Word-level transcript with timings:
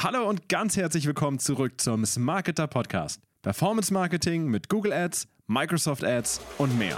Hallo 0.00 0.28
und 0.28 0.48
ganz 0.48 0.76
herzlich 0.76 1.08
willkommen 1.08 1.40
zurück 1.40 1.80
zum 1.80 2.06
Smarketer 2.06 2.68
Podcast. 2.68 3.20
Performance 3.42 3.92
Marketing 3.92 4.46
mit 4.46 4.68
Google 4.68 4.92
Ads, 4.92 5.26
Microsoft 5.48 6.04
Ads 6.04 6.40
und 6.58 6.78
mehr. 6.78 6.96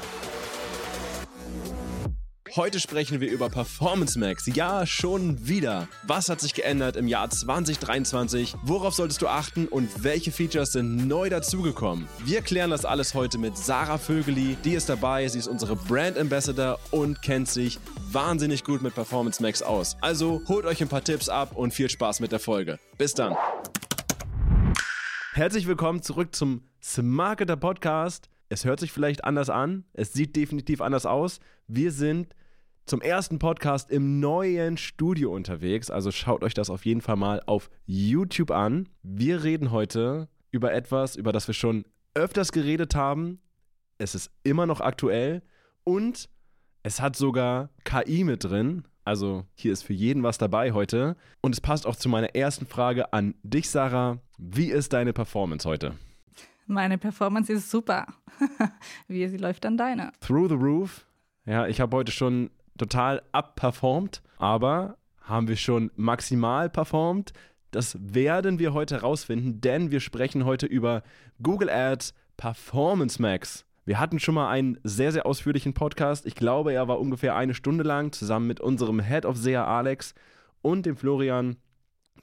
Heute 2.56 2.80
sprechen 2.80 3.21
wir 3.21 3.30
über 3.30 3.48
Performance 3.48 4.18
Max. 4.18 4.46
Ja, 4.46 4.84
schon 4.84 5.46
wieder. 5.46 5.87
Was 6.02 6.28
hat 6.28 6.40
sich 6.40 6.53
geändert 6.53 6.96
im 6.96 7.06
Jahr 7.06 7.30
2023? 7.30 8.56
Worauf 8.62 8.94
solltest 8.94 9.22
du 9.22 9.28
achten 9.28 9.69
und 9.69 10.03
welche 10.03 10.33
Features 10.33 10.72
sind 10.72 11.06
neu 11.06 11.28
dazugekommen? 11.30 12.08
Wir 12.24 12.42
klären 12.42 12.71
das 12.71 12.84
alles 12.84 13.15
heute 13.15 13.38
mit 13.38 13.56
Sarah 13.56 13.98
Vögeli. 13.98 14.56
Die 14.65 14.72
ist 14.72 14.88
dabei, 14.88 15.28
sie 15.28 15.38
ist 15.38 15.47
unsere 15.47 15.76
Brand 15.76 16.19
Ambassador 16.19 16.80
und 16.91 17.23
kennt 17.23 17.48
sich 17.48 17.78
wahnsinnig 18.10 18.64
gut 18.64 18.82
mit 18.82 18.95
Performance 18.96 19.41
Max 19.41 19.62
aus. 19.62 19.96
Also 20.01 20.42
holt 20.48 20.66
euch 20.66 20.82
ein 20.82 20.88
paar 20.88 21.05
Tipps 21.05 21.28
ab 21.28 21.55
und 21.55 21.73
viel 21.73 21.88
Spaß 21.88 22.19
mit 22.19 22.32
der 22.32 22.41
Folge. 22.41 22.80
Bis 22.98 23.14
dann. 23.14 23.37
Herzlich 25.34 25.69
willkommen 25.69 26.03
zurück 26.03 26.34
zum 26.34 26.64
Smarketer 26.83 27.56
Podcast. 27.56 28.28
Es 28.48 28.64
hört 28.64 28.80
sich 28.80 28.91
vielleicht 28.91 29.23
anders 29.23 29.48
an, 29.48 29.84
es 29.92 30.12
sieht 30.12 30.34
definitiv 30.34 30.80
anders 30.80 31.06
aus. 31.06 31.39
Wir 31.69 31.92
sind 31.92 32.34
zum 32.91 33.03
ersten 33.03 33.39
Podcast 33.39 33.89
im 33.89 34.19
neuen 34.19 34.77
Studio 34.77 35.33
unterwegs, 35.33 35.93
also 35.93 36.11
schaut 36.11 36.43
euch 36.43 36.55
das 36.55 36.71
auf 36.71 36.85
jeden 36.85 37.01
Fall 37.01 37.15
mal 37.15 37.41
auf 37.47 37.71
YouTube 37.87 38.51
an. 38.51 38.89
Wir 39.05 39.45
reden 39.45 39.71
heute 39.71 40.29
über 40.51 40.75
etwas, 40.75 41.15
über 41.15 41.31
das 41.31 41.47
wir 41.47 41.55
schon 41.55 41.84
öfters 42.15 42.51
geredet 42.51 42.97
haben. 42.97 43.39
Es 43.98 44.17
ist 44.17 44.33
immer 44.43 44.67
noch 44.67 44.81
aktuell 44.81 45.43
und 45.84 46.29
es 46.83 47.01
hat 47.01 47.15
sogar 47.15 47.71
KI 47.84 48.25
mit 48.25 48.43
drin. 48.43 48.83
Also 49.05 49.45
hier 49.55 49.73
ist 49.73 49.84
für 49.84 49.93
jeden 49.93 50.25
was 50.25 50.39
dabei 50.39 50.73
heute. 50.73 51.17
Und 51.43 51.55
es 51.55 51.61
passt 51.61 51.87
auch 51.87 51.95
zu 51.95 52.09
meiner 52.09 52.34
ersten 52.34 52.67
Frage 52.67 53.12
an 53.12 53.37
dich, 53.45 53.70
Sarah. 53.70 54.19
Wie 54.37 54.69
ist 54.73 54.93
deine 54.93 55.12
Performance 55.12 55.69
heute? 55.69 55.95
Meine 56.67 56.98
Performance 56.98 57.53
ist 57.53 57.70
super. 57.70 58.09
Wie 59.07 59.29
sie 59.29 59.36
läuft 59.36 59.64
dann 59.64 59.77
deine? 59.77 60.11
Through 60.20 60.48
the 60.48 60.57
roof. 60.57 61.07
Ja, 61.47 61.69
ich 61.69 61.81
habe 61.81 61.97
heute 61.97 62.12
schon 62.12 62.51
total 62.81 63.23
abperformt, 63.33 64.23
aber 64.39 64.97
haben 65.20 65.48
wir 65.48 65.56
schon 65.56 65.91
maximal 65.97 66.70
performt? 66.70 67.33
Das 67.70 67.97
werden 68.00 68.59
wir 68.59 68.73
heute 68.73 68.97
herausfinden, 68.97 69.61
denn 69.61 69.91
wir 69.91 70.00
sprechen 70.00 70.45
heute 70.45 70.67
über 70.67 71.03
Google 71.42 71.70
Ads 71.70 72.14
Performance 72.36 73.20
Max. 73.20 73.64
Wir 73.84 74.01
hatten 74.01 74.19
schon 74.19 74.34
mal 74.34 74.48
einen 74.48 74.78
sehr, 74.83 75.12
sehr 75.12 75.27
ausführlichen 75.27 75.75
Podcast. 75.75 76.25
Ich 76.27 76.34
glaube, 76.34 76.73
er 76.73 76.89
war 76.89 76.98
ungefähr 77.01 77.36
eine 77.36 77.55
Stunde 77.55 77.84
lang, 77.84 78.12
zusammen 78.12 78.47
mit 78.47 78.61
unserem 78.61 79.01
Head 79.01 79.27
of 79.27 79.36
SEA 79.36 79.64
Alex 79.64 80.14
und 80.62 80.86
dem 80.86 80.97
Florian, 80.97 81.56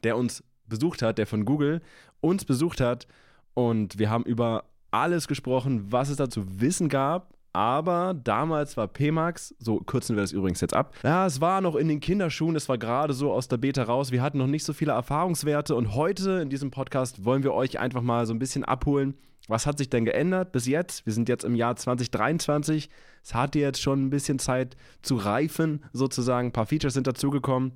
der 0.03 0.17
uns 0.17 0.43
besucht 0.65 1.01
hat, 1.01 1.17
der 1.17 1.27
von 1.27 1.45
Google 1.45 1.81
uns 2.19 2.45
besucht 2.45 2.81
hat. 2.81 3.07
Und 3.53 3.99
wir 3.99 4.09
haben 4.09 4.23
über 4.25 4.65
alles 4.91 5.27
gesprochen, 5.27 5.91
was 5.91 6.09
es 6.09 6.17
da 6.17 6.29
zu 6.29 6.59
wissen 6.59 6.89
gab. 6.89 7.36
Aber 7.57 8.13
damals 8.13 8.77
war 8.77 8.87
PMAX, 8.87 9.55
so 9.57 9.79
kürzen 9.79 10.15
wir 10.15 10.21
das 10.21 10.31
übrigens 10.31 10.61
jetzt 10.61 10.75
ab. 10.75 10.93
Ja, 11.01 11.25
es 11.25 11.41
war 11.41 11.59
noch 11.59 11.75
in 11.75 11.87
den 11.87 11.99
Kinderschuhen, 11.99 12.55
es 12.55 12.69
war 12.69 12.77
gerade 12.77 13.15
so 13.15 13.31
aus 13.31 13.47
der 13.47 13.57
Beta 13.57 13.81
raus. 13.81 14.11
Wir 14.11 14.21
hatten 14.21 14.37
noch 14.37 14.45
nicht 14.45 14.63
so 14.63 14.73
viele 14.73 14.91
Erfahrungswerte 14.91 15.73
und 15.73 15.95
heute 15.95 16.33
in 16.33 16.51
diesem 16.51 16.69
Podcast 16.69 17.25
wollen 17.25 17.41
wir 17.41 17.55
euch 17.55 17.79
einfach 17.79 18.03
mal 18.03 18.27
so 18.27 18.33
ein 18.35 18.37
bisschen 18.37 18.63
abholen. 18.63 19.15
Was 19.47 19.65
hat 19.65 19.79
sich 19.79 19.89
denn 19.89 20.05
geändert 20.05 20.51
bis 20.51 20.67
jetzt? 20.67 21.07
Wir 21.07 21.13
sind 21.13 21.29
jetzt 21.29 21.45
im 21.45 21.55
Jahr 21.55 21.75
2023. 21.75 22.91
Es 23.23 23.33
hat 23.33 23.55
jetzt 23.55 23.81
schon 23.81 24.05
ein 24.05 24.11
bisschen 24.11 24.37
Zeit 24.37 24.77
zu 25.01 25.15
reifen, 25.15 25.83
sozusagen. 25.93 26.49
Ein 26.49 26.53
paar 26.53 26.67
Features 26.67 26.93
sind 26.93 27.07
dazugekommen 27.07 27.71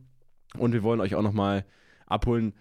und 0.60 0.74
wir 0.74 0.84
wollen 0.84 1.02
euch 1.02 1.16
auch 1.16 1.24
nochmal 1.24 1.66
abholen, 2.06 2.54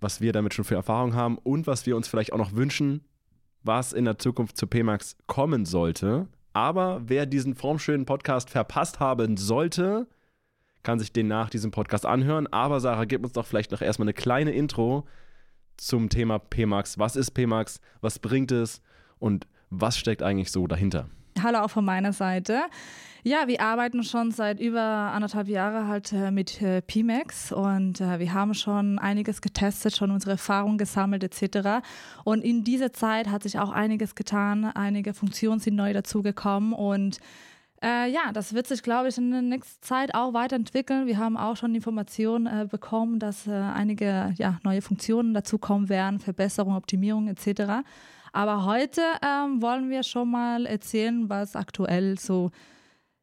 was 0.00 0.20
wir 0.20 0.32
damit 0.32 0.52
schon 0.52 0.64
für 0.64 0.74
Erfahrung 0.74 1.14
haben 1.14 1.38
und 1.38 1.68
was 1.68 1.86
wir 1.86 1.94
uns 1.94 2.08
vielleicht 2.08 2.32
auch 2.32 2.38
noch 2.38 2.56
wünschen, 2.56 3.04
was 3.62 3.92
in 3.92 4.04
der 4.04 4.18
Zukunft 4.18 4.56
zu 4.56 4.66
PMAX 4.66 5.16
kommen 5.28 5.64
sollte. 5.64 6.26
Aber 6.56 7.02
wer 7.04 7.26
diesen 7.26 7.54
formschönen 7.54 8.06
Podcast 8.06 8.48
verpasst 8.48 8.98
haben 8.98 9.36
sollte, 9.36 10.06
kann 10.82 10.98
sich 10.98 11.12
den 11.12 11.28
nach 11.28 11.50
diesem 11.50 11.70
Podcast 11.70 12.06
anhören. 12.06 12.46
Aber 12.50 12.80
Sarah, 12.80 13.04
gib 13.04 13.22
uns 13.24 13.34
doch 13.34 13.44
vielleicht 13.44 13.72
noch 13.72 13.82
erstmal 13.82 14.06
eine 14.06 14.14
kleine 14.14 14.52
Intro 14.52 15.06
zum 15.76 16.08
Thema 16.08 16.38
PMAX. 16.38 16.98
Was 16.98 17.14
ist 17.14 17.32
PMAX? 17.32 17.82
Was 18.00 18.18
bringt 18.18 18.52
es? 18.52 18.80
Und 19.18 19.46
was 19.68 19.98
steckt 19.98 20.22
eigentlich 20.22 20.50
so 20.50 20.66
dahinter? 20.66 21.10
Hallo 21.42 21.60
auch 21.60 21.70
von 21.70 21.84
meiner 21.84 22.12
Seite. 22.12 22.62
Ja, 23.22 23.48
wir 23.48 23.60
arbeiten 23.60 24.04
schon 24.04 24.30
seit 24.30 24.60
über 24.60 24.80
anderthalb 24.80 25.48
Jahren 25.48 25.88
halt 25.88 26.12
äh, 26.12 26.30
mit 26.30 26.62
äh, 26.62 26.80
PMAX 26.80 27.52
und 27.52 28.00
äh, 28.00 28.18
wir 28.20 28.32
haben 28.32 28.54
schon 28.54 28.98
einiges 28.98 29.40
getestet, 29.40 29.96
schon 29.96 30.10
unsere 30.12 30.32
Erfahrungen 30.32 30.78
gesammelt 30.78 31.24
etc. 31.24 31.84
Und 32.24 32.42
in 32.42 32.62
dieser 32.62 32.92
Zeit 32.92 33.28
hat 33.28 33.42
sich 33.42 33.58
auch 33.58 33.70
einiges 33.70 34.14
getan, 34.14 34.64
einige 34.64 35.12
Funktionen 35.12 35.58
sind 35.58 35.74
neu 35.74 35.92
dazugekommen 35.92 36.72
und 36.72 37.18
äh, 37.82 38.10
ja, 38.10 38.32
das 38.32 38.54
wird 38.54 38.66
sich, 38.66 38.82
glaube 38.82 39.08
ich, 39.08 39.18
in 39.18 39.30
der 39.30 39.42
nächsten 39.42 39.82
Zeit 39.82 40.14
auch 40.14 40.32
weiterentwickeln. 40.32 41.06
Wir 41.06 41.18
haben 41.18 41.36
auch 41.36 41.56
schon 41.56 41.74
Informationen 41.74 42.46
äh, 42.46 42.66
bekommen, 42.66 43.18
dass 43.18 43.46
äh, 43.46 43.50
einige 43.50 44.32
ja, 44.38 44.58
neue 44.64 44.80
Funktionen 44.80 45.34
dazukommen 45.34 45.88
werden, 45.88 46.18
Verbesserungen, 46.18 46.76
Optimierungen 46.76 47.36
etc. 47.36 47.84
Aber 48.36 48.66
heute 48.66 49.00
ähm, 49.26 49.62
wollen 49.62 49.88
wir 49.88 50.02
schon 50.02 50.30
mal 50.30 50.66
erzählen, 50.66 51.30
was 51.30 51.56
aktuell 51.56 52.18
so 52.18 52.50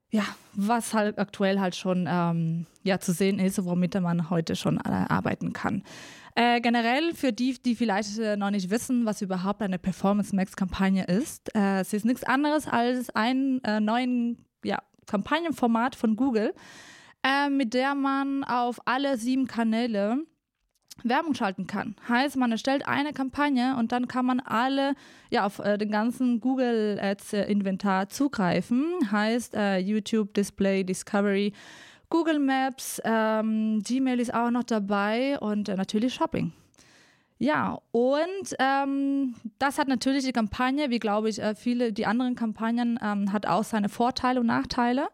ja, 0.10 0.24
was 0.54 0.96
halt 0.96 1.20
aktuell 1.20 1.60
halt 1.60 1.76
schon 1.76 2.08
ähm, 2.10 2.66
ja, 2.82 3.00
zu 3.00 3.14
sehen 3.14 3.38
ist, 3.38 3.64
womit 3.64 4.00
man 4.02 4.32
heute 4.32 4.56
schon 4.56 4.78
äh, 4.78 4.90
arbeiten 4.90 5.54
kann. 5.54 5.84
Äh, 6.34 6.62
generell 6.62 7.14
für 7.14 7.32
die, 7.32 7.62
die 7.62 7.76
vielleicht 7.76 8.18
äh, 8.18 8.38
noch 8.38 8.50
nicht 8.50 8.72
wissen, 8.72 9.06
was 9.06 9.22
überhaupt 9.22 9.62
eine 9.62 9.78
Performance 9.78 10.36
Max 10.36 10.56
Kampagne 10.56 11.04
ist, 11.06 11.56
äh, 11.56 11.82
es 11.82 11.94
ist 11.94 12.06
nichts 12.06 12.24
anderes 12.24 12.68
als 12.68 13.12
ein 13.12 13.64
äh, 13.64 13.80
neuen 13.80 14.44
ja, 14.64 14.80
Kampagnenformat 15.06 15.96
von 15.96 16.16
Google, 16.16 16.56
mit 17.50 17.74
der 17.74 17.96
man 17.96 18.44
auf 18.44 18.82
alle 18.84 19.16
sieben 19.18 19.48
Kanäle 19.48 20.26
Werbung 21.04 21.34
schalten 21.34 21.68
kann. 21.68 21.96
Heißt, 22.08 22.38
man 22.38 22.52
erstellt 22.52 22.88
eine 22.88 23.14
Kampagne 23.14 23.76
und 23.78 23.92
dann 23.92 24.08
kann 24.08 24.26
man 24.26 24.40
alle, 24.40 24.94
ja, 25.30 25.46
auf 25.46 25.60
äh, 25.60 25.78
den 25.78 25.92
ganzen 25.92 26.40
Google 26.40 27.00
Ads 27.02 27.34
Inventar 27.34 28.10
zugreifen. 28.10 28.86
Heißt, 29.12 29.56
äh, 29.56 29.78
YouTube, 29.78 30.34
Display, 30.34 30.84
Discovery, 30.84 31.54
Google 32.10 32.40
Maps, 32.40 33.02
ähm, 33.04 33.82
Gmail 33.84 34.20
ist 34.20 34.34
auch 34.34 34.52
noch 34.52 34.64
dabei 34.64 35.40
und 35.40 35.68
äh, 35.68 35.76
natürlich 35.76 36.14
Shopping. 36.14 36.54
Ja, 37.40 37.80
und 37.92 38.56
ähm, 38.60 39.36
das 39.60 39.78
hat 39.80 39.88
natürlich 39.88 40.24
die 40.24 40.32
Kampagne, 40.32 40.92
wie 40.92 41.00
glaube 41.00 41.28
ich, 41.30 41.42
äh, 41.42 41.56
viele 41.56 41.92
die 41.92 42.06
anderen 42.06 42.36
Kampagnen, 42.36 43.00
ähm, 43.04 43.34
hat 43.34 43.48
auch 43.48 43.64
seine 43.64 43.90
Vorteile 43.90 44.40
und 44.40 44.46
Nachteile. 44.46 45.08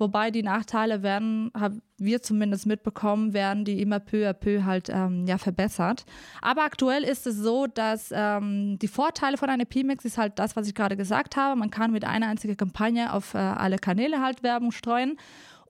Wobei 0.00 0.30
die 0.30 0.42
Nachteile 0.42 1.02
werden, 1.02 1.52
haben 1.54 1.82
wir 1.98 2.22
zumindest 2.22 2.66
mitbekommen, 2.66 3.34
werden 3.34 3.66
die 3.66 3.82
immer 3.82 4.00
peu 4.00 4.26
à 4.26 4.32
peu 4.32 4.64
halt 4.64 4.88
ähm, 4.88 5.26
ja, 5.26 5.36
verbessert. 5.36 6.06
Aber 6.40 6.62
aktuell 6.62 7.04
ist 7.04 7.26
es 7.26 7.36
so, 7.36 7.66
dass 7.66 8.10
ähm, 8.12 8.78
die 8.78 8.88
Vorteile 8.88 9.36
von 9.36 9.50
einer 9.50 9.66
PMix 9.66 10.06
ist 10.06 10.16
halt 10.16 10.38
das, 10.38 10.56
was 10.56 10.66
ich 10.66 10.74
gerade 10.74 10.96
gesagt 10.96 11.36
habe. 11.36 11.54
Man 11.54 11.70
kann 11.70 11.92
mit 11.92 12.06
einer 12.06 12.28
einzigen 12.28 12.56
Kampagne 12.56 13.12
auf 13.12 13.34
äh, 13.34 13.38
alle 13.38 13.76
Kanäle 13.76 14.22
halt 14.22 14.42
Werbung 14.42 14.72
streuen. 14.72 15.18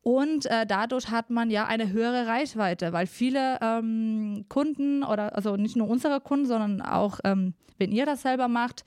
Und 0.03 0.47
äh, 0.47 0.65
dadurch 0.65 1.11
hat 1.11 1.29
man 1.31 1.51
ja 1.51 1.67
eine 1.67 1.91
höhere 1.91 2.27
Reichweite, 2.27 2.93
weil 2.93 3.07
viele 3.07 3.59
ähm, 3.61 4.47
Kunden 4.49 5.03
oder 5.03 5.35
also 5.35 5.57
nicht 5.57 5.77
nur 5.77 5.89
unsere 5.89 6.21
Kunden, 6.21 6.47
sondern 6.47 6.81
auch 6.81 7.19
ähm, 7.25 7.55
wenn 7.81 7.91
ihr 7.91 8.07
das 8.07 8.23
selber 8.23 8.47
macht, 8.47 8.85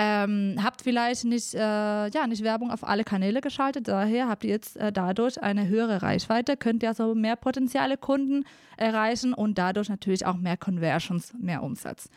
ähm, 0.00 0.54
habt 0.62 0.82
vielleicht 0.82 1.24
nicht, 1.24 1.54
äh, 1.54 1.58
ja, 1.58 2.26
nicht 2.28 2.44
Werbung 2.44 2.70
auf 2.70 2.86
alle 2.86 3.02
Kanäle 3.02 3.40
geschaltet, 3.40 3.88
daher 3.88 4.28
habt 4.28 4.44
ihr 4.44 4.50
jetzt 4.50 4.76
äh, 4.76 4.92
dadurch 4.92 5.42
eine 5.42 5.66
höhere 5.66 6.02
Reichweite, 6.02 6.56
könnt 6.56 6.84
ihr 6.84 6.90
also 6.90 7.16
mehr 7.16 7.34
potenzielle 7.34 7.96
Kunden 7.96 8.44
erreichen 8.76 9.34
und 9.34 9.58
dadurch 9.58 9.88
natürlich 9.88 10.24
auch 10.24 10.36
mehr 10.36 10.56
Conversions, 10.56 11.34
mehr 11.36 11.64
Umsatz. 11.64 12.08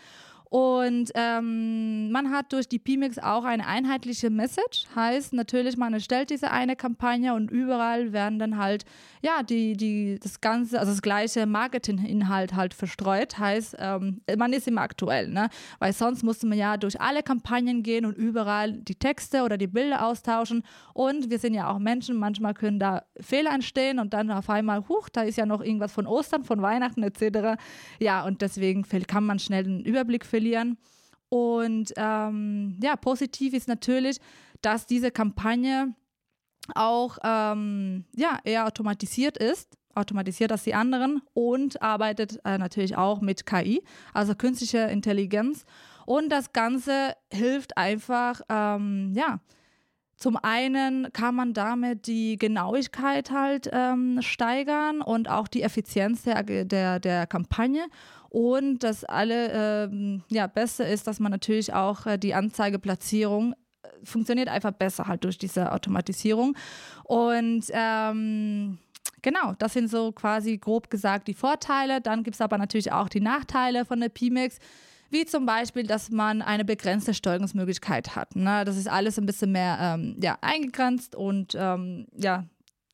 Und 0.51 1.12
ähm, 1.15 2.12
man 2.12 2.30
hat 2.30 2.51
durch 2.51 2.68
die 2.68 2.77
PMix 2.77 3.18
auch 3.18 3.45
eine 3.45 3.65
einheitliche 3.65 4.30
Message. 4.30 4.86
Heißt 4.94 5.31
natürlich, 5.31 5.77
man 5.77 5.94
erstellt 5.94 6.30
diese 6.30 6.51
eine 6.51 6.75
Kampagne 6.75 7.33
und 7.33 7.50
überall 7.50 8.12
werden 8.12 8.38
dann 8.38 8.57
halt, 8.57 8.83
ja, 9.21 9.44
die, 9.44 9.77
die, 9.77 10.19
das 10.21 10.42
ganze, 10.42 10.77
also 10.77 10.92
das 10.92 11.01
gleiche 11.01 11.45
Marketinginhalt 11.45 12.53
halt 12.53 12.74
verstreut. 12.74 13.39
Heißt, 13.39 13.77
ähm, 13.80 14.19
man 14.38 14.51
ist 14.51 14.68
immer 14.68 14.81
aktuell, 14.81 15.30
ne? 15.30 15.48
Weil 15.80 15.94
sonst 15.94 16.21
musste 16.21 16.48
man 16.48 16.57
ja 16.57 16.75
durch 16.75 17.00
alle 17.00 17.24
Kampagnen 17.24 17.81
gehen 17.81 18.06
und 18.06 18.18
überall 18.18 18.74
die 18.74 18.95
Texte 18.95 19.44
oder 19.44 19.57
die 19.57 19.68
Bilder 19.68 20.06
austauschen. 20.06 20.63
Und 20.94 21.30
wir 21.30 21.39
sind 21.39 21.53
ja 21.53 21.71
auch 21.71 21.80
Menschen, 21.80 22.18
manchmal 22.18 22.56
können 22.56 22.77
da 22.77 23.03
Fehler 23.21 23.53
entstehen 23.53 24.00
und 24.00 24.13
dann 24.13 24.30
auf 24.30 24.50
einmal, 24.50 24.86
huch, 24.89 25.07
da 25.07 25.21
ist 25.21 25.38
ja 25.38 25.45
noch 25.45 25.62
irgendwas 25.62 25.94
von 25.94 26.07
Ostern, 26.07 26.44
von 26.44 26.62
Weihnachten 26.62 27.03
etc. 27.03 27.57
Ja, 28.00 28.25
und 28.25 28.42
deswegen 28.42 28.83
kann 29.07 29.24
man 29.24 29.39
schnell 29.39 29.63
den 29.63 29.80
Überblick 29.86 30.25
verlieren 30.25 30.40
verlieren. 30.41 30.77
Und 31.29 31.93
ähm, 31.95 32.77
ja, 32.83 32.95
positiv 32.95 33.53
ist 33.53 33.67
natürlich, 33.67 34.17
dass 34.61 34.85
diese 34.85 35.11
Kampagne 35.11 35.93
auch 36.75 37.17
ähm, 37.23 38.05
ja, 38.15 38.39
eher 38.43 38.65
automatisiert 38.65 39.38
ist. 39.38 39.77
automatisiert 39.93 40.51
als 40.51 40.63
die 40.63 40.73
anderen 40.73 41.21
und 41.33 41.81
arbeitet 41.81 42.39
äh, 42.45 42.57
natürlich 42.57 42.95
auch 42.95 43.21
mit 43.21 43.45
KI, 43.45 43.83
also 44.13 44.35
künstliche 44.35 44.79
Intelligenz. 44.79 45.65
Und 46.05 46.29
das 46.29 46.53
Ganze 46.53 47.13
hilft 47.31 47.77
einfach, 47.77 48.41
ähm, 48.49 49.13
ja, 49.13 49.39
zum 50.21 50.38
einen 50.38 51.11
kann 51.13 51.33
man 51.33 51.53
damit 51.53 52.05
die 52.05 52.38
Genauigkeit 52.38 53.31
halt 53.31 53.69
ähm, 53.73 54.21
steigern 54.21 55.01
und 55.01 55.29
auch 55.29 55.47
die 55.47 55.63
Effizienz 55.63 56.23
der, 56.23 56.43
der, 56.43 56.99
der 56.99 57.25
Kampagne. 57.25 57.83
Und 58.31 58.79
das 58.79 59.03
alle 59.03 59.51
ähm, 59.51 60.23
ja, 60.29 60.47
Beste 60.47 60.85
ist, 60.85 61.05
dass 61.05 61.19
man 61.19 61.33
natürlich 61.33 61.73
auch 61.73 62.05
äh, 62.05 62.17
die 62.17 62.33
Anzeigeplatzierung 62.33 63.51
äh, 63.83 63.87
funktioniert 64.05 64.47
einfach 64.47 64.71
besser 64.71 65.07
halt 65.07 65.25
durch 65.25 65.37
diese 65.37 65.73
Automatisierung. 65.73 66.55
Und 67.03 67.65
ähm, 67.71 68.79
Genau, 69.23 69.53
das 69.59 69.73
sind 69.73 69.87
so 69.87 70.11
quasi 70.11 70.57
grob 70.57 70.89
gesagt 70.89 71.27
die 71.27 71.35
Vorteile. 71.35 72.01
Dann 72.01 72.23
gibt 72.23 72.35
es 72.35 72.41
aber 72.41 72.57
natürlich 72.57 72.91
auch 72.91 73.07
die 73.07 73.21
Nachteile 73.21 73.85
von 73.85 73.99
der 73.99 74.09
PMIX, 74.09 74.57
wie 75.11 75.25
zum 75.25 75.45
Beispiel, 75.45 75.83
dass 75.83 76.09
man 76.09 76.41
eine 76.41 76.65
begrenzte 76.65 77.13
Steuerungsmöglichkeit 77.13 78.15
hat. 78.15 78.35
Ne? 78.35 78.65
Das 78.65 78.77
ist 78.77 78.89
alles 78.89 79.19
ein 79.19 79.27
bisschen 79.27 79.51
mehr 79.51 79.77
ähm, 79.79 80.17
ja, 80.21 80.37
eingegrenzt 80.41 81.15
und 81.15 81.55
ähm, 81.55 82.07
ja, 82.15 82.45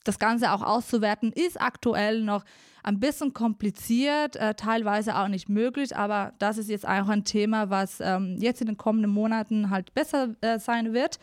das 0.03 0.19
Ganze 0.19 0.51
auch 0.51 0.61
auszuwerten, 0.61 1.31
ist 1.31 1.61
aktuell 1.61 2.21
noch 2.21 2.43
ein 2.87 3.01
bisschen 3.01 3.33
kompliziert, 3.33 4.37
äh, 4.37 4.53
teilweise 4.53 5.17
auch 5.17 5.27
nicht 5.27 5.49
möglich, 5.49 5.95
aber 5.95 6.31
das 6.39 6.57
ist 6.57 6.69
jetzt 6.69 6.87
auch 6.87 7.09
ein 7.09 7.25
Thema, 7.25 7.69
was 7.69 7.99
ähm, 7.99 8.37
jetzt 8.39 8.61
in 8.61 8.67
den 8.67 8.77
kommenden 8.77 9.11
Monaten 9.11 9.69
halt 9.69 9.93
besser 9.93 10.29
äh, 10.39 10.57
sein 10.57 10.93
wird. 10.93 11.19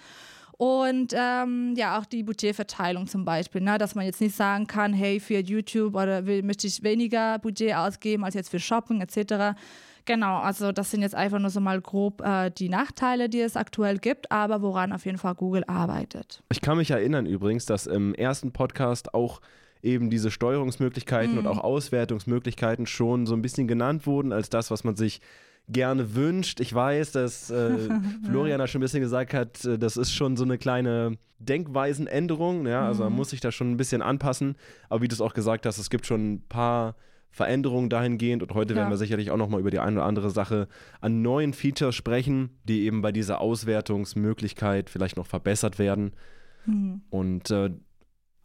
Und 0.56 1.14
ähm, 1.16 1.74
ja, 1.74 1.98
auch 1.98 2.04
die 2.04 2.22
Budgetverteilung 2.22 3.06
zum 3.06 3.24
Beispiel, 3.24 3.60
ne? 3.60 3.78
dass 3.78 3.94
man 3.94 4.04
jetzt 4.04 4.20
nicht 4.20 4.36
sagen 4.36 4.66
kann, 4.66 4.92
hey, 4.92 5.18
für 5.18 5.38
YouTube 5.38 5.96
oder 5.96 6.26
will, 6.26 6.42
möchte 6.42 6.66
ich 6.66 6.82
weniger 6.82 7.38
Budget 7.38 7.74
ausgeben 7.74 8.24
als 8.24 8.34
jetzt 8.34 8.50
für 8.50 8.60
Shopping 8.60 9.00
etc. 9.00 9.58
Genau, 10.04 10.38
also 10.38 10.70
das 10.70 10.90
sind 10.90 11.00
jetzt 11.00 11.14
einfach 11.14 11.38
nur 11.38 11.50
so 11.50 11.60
mal 11.60 11.80
grob 11.80 12.20
äh, 12.20 12.50
die 12.50 12.68
Nachteile, 12.68 13.28
die 13.30 13.40
es 13.40 13.56
aktuell 13.56 13.98
gibt, 13.98 14.30
aber 14.30 14.60
woran 14.60 14.92
auf 14.92 15.06
jeden 15.06 15.18
Fall 15.18 15.34
Google 15.34 15.64
arbeitet. 15.66 16.42
Ich 16.52 16.60
kann 16.60 16.76
mich 16.76 16.90
erinnern 16.90 17.24
übrigens, 17.24 17.64
dass 17.64 17.86
im 17.86 18.14
ersten 18.14 18.52
Podcast 18.52 19.14
auch 19.14 19.40
eben 19.84 20.10
diese 20.10 20.30
Steuerungsmöglichkeiten 20.30 21.32
mhm. 21.32 21.38
und 21.38 21.46
auch 21.46 21.58
Auswertungsmöglichkeiten 21.58 22.86
schon 22.86 23.26
so 23.26 23.34
ein 23.34 23.42
bisschen 23.42 23.68
genannt 23.68 24.06
wurden 24.06 24.32
als 24.32 24.48
das, 24.48 24.70
was 24.70 24.82
man 24.82 24.96
sich 24.96 25.20
gerne 25.68 26.14
wünscht. 26.14 26.60
Ich 26.60 26.74
weiß, 26.74 27.12
dass 27.12 27.50
äh, 27.50 27.88
Florian 28.24 28.58
da 28.58 28.66
schon 28.66 28.80
ein 28.80 28.82
bisschen 28.82 29.00
gesagt 29.00 29.34
hat, 29.34 29.64
äh, 29.64 29.78
das 29.78 29.96
ist 29.96 30.12
schon 30.12 30.36
so 30.36 30.44
eine 30.44 30.58
kleine 30.58 31.18
Denkweisenänderung. 31.38 32.66
Ja? 32.66 32.86
Also 32.86 33.04
man 33.04 33.12
mhm. 33.12 33.18
muss 33.18 33.30
sich 33.30 33.40
da 33.40 33.52
schon 33.52 33.70
ein 33.70 33.76
bisschen 33.76 34.02
anpassen. 34.02 34.56
Aber 34.88 35.02
wie 35.02 35.08
du 35.08 35.14
es 35.14 35.20
auch 35.20 35.34
gesagt 35.34 35.66
hast, 35.66 35.78
es 35.78 35.90
gibt 35.90 36.06
schon 36.06 36.34
ein 36.34 36.42
paar 36.48 36.96
Veränderungen 37.30 37.90
dahingehend 37.90 38.42
und 38.42 38.54
heute 38.54 38.74
ja. 38.74 38.78
werden 38.78 38.90
wir 38.90 38.96
sicherlich 38.96 39.30
auch 39.30 39.36
nochmal 39.36 39.60
über 39.60 39.70
die 39.70 39.80
eine 39.80 39.96
oder 39.96 40.06
andere 40.06 40.30
Sache 40.30 40.68
an 41.00 41.20
neuen 41.20 41.52
Features 41.52 41.94
sprechen, 41.94 42.50
die 42.62 42.84
eben 42.84 43.02
bei 43.02 43.10
dieser 43.10 43.40
Auswertungsmöglichkeit 43.40 44.88
vielleicht 44.88 45.16
noch 45.16 45.26
verbessert 45.26 45.78
werden. 45.78 46.12
Mhm. 46.66 47.02
Und 47.10 47.50
äh, 47.50 47.70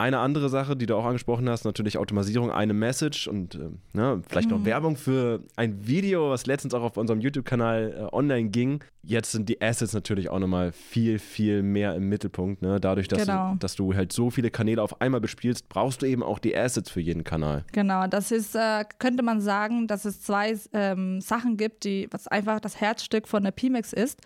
eine 0.00 0.18
andere 0.18 0.48
Sache, 0.48 0.76
die 0.76 0.86
du 0.86 0.96
auch 0.96 1.04
angesprochen 1.04 1.48
hast, 1.50 1.64
natürlich 1.64 1.98
Automatisierung, 1.98 2.50
eine 2.50 2.72
Message 2.72 3.28
und 3.28 3.54
äh, 3.54 3.68
ne, 3.92 4.22
vielleicht 4.26 4.50
mhm. 4.50 4.56
noch 4.56 4.64
Werbung 4.64 4.96
für 4.96 5.40
ein 5.56 5.86
Video, 5.86 6.30
was 6.30 6.46
letztens 6.46 6.72
auch 6.72 6.82
auf 6.82 6.96
unserem 6.96 7.20
YouTube-Kanal 7.20 8.08
äh, 8.10 8.14
online 8.14 8.48
ging. 8.48 8.82
Jetzt 9.02 9.32
sind 9.32 9.50
die 9.50 9.60
Assets 9.60 9.92
natürlich 9.92 10.30
auch 10.30 10.38
nochmal 10.38 10.72
viel, 10.72 11.18
viel 11.18 11.62
mehr 11.62 11.94
im 11.94 12.08
Mittelpunkt. 12.08 12.62
Ne? 12.62 12.80
Dadurch, 12.80 13.08
dass, 13.08 13.26
genau. 13.26 13.52
du, 13.52 13.58
dass 13.58 13.76
du 13.76 13.94
halt 13.94 14.10
so 14.12 14.30
viele 14.30 14.50
Kanäle 14.50 14.82
auf 14.82 15.02
einmal 15.02 15.20
bespielst, 15.20 15.68
brauchst 15.68 16.00
du 16.00 16.06
eben 16.06 16.22
auch 16.22 16.38
die 16.38 16.56
Assets 16.56 16.90
für 16.90 17.00
jeden 17.00 17.22
Kanal. 17.22 17.66
Genau, 17.72 18.06
das 18.06 18.32
ist, 18.32 18.54
äh, 18.54 18.84
könnte 18.98 19.22
man 19.22 19.42
sagen, 19.42 19.86
dass 19.86 20.06
es 20.06 20.22
zwei 20.22 20.58
ähm, 20.72 21.20
Sachen 21.20 21.58
gibt, 21.58 21.84
die, 21.84 22.08
was 22.10 22.26
einfach 22.26 22.58
das 22.60 22.80
Herzstück 22.80 23.28
von 23.28 23.44
der 23.44 23.50
PMAX 23.50 23.92
ist. 23.92 24.18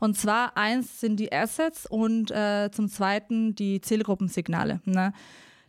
Und 0.00 0.16
zwar 0.16 0.56
eins 0.56 1.00
sind 1.00 1.16
die 1.16 1.32
Assets 1.32 1.86
und 1.86 2.30
äh, 2.30 2.70
zum 2.70 2.88
zweiten 2.88 3.54
die 3.54 3.80
Zielgruppensignale. 3.80 4.80
Ne? 4.84 5.12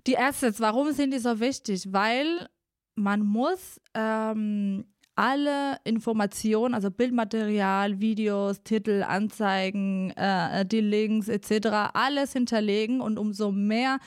Die 0.07 0.17
Assets, 0.17 0.59
warum 0.59 0.91
sind 0.91 1.11
die 1.11 1.19
so 1.19 1.39
wichtig? 1.39 1.91
Weil 1.91 2.47
man 2.95 3.21
muss 3.21 3.79
ähm, 3.93 4.85
alle 5.15 5.77
Informationen, 5.83 6.73
also 6.73 6.91
Bildmaterial, 6.91 7.99
Videos, 7.99 8.63
Titel, 8.63 9.03
Anzeigen, 9.03 10.11
äh, 10.11 10.65
die 10.65 10.81
Links 10.81 11.27
etc., 11.27 11.91
alles 11.93 12.33
hinterlegen 12.33 13.01
und 13.01 13.19
umso 13.19 13.51
mehr 13.51 13.99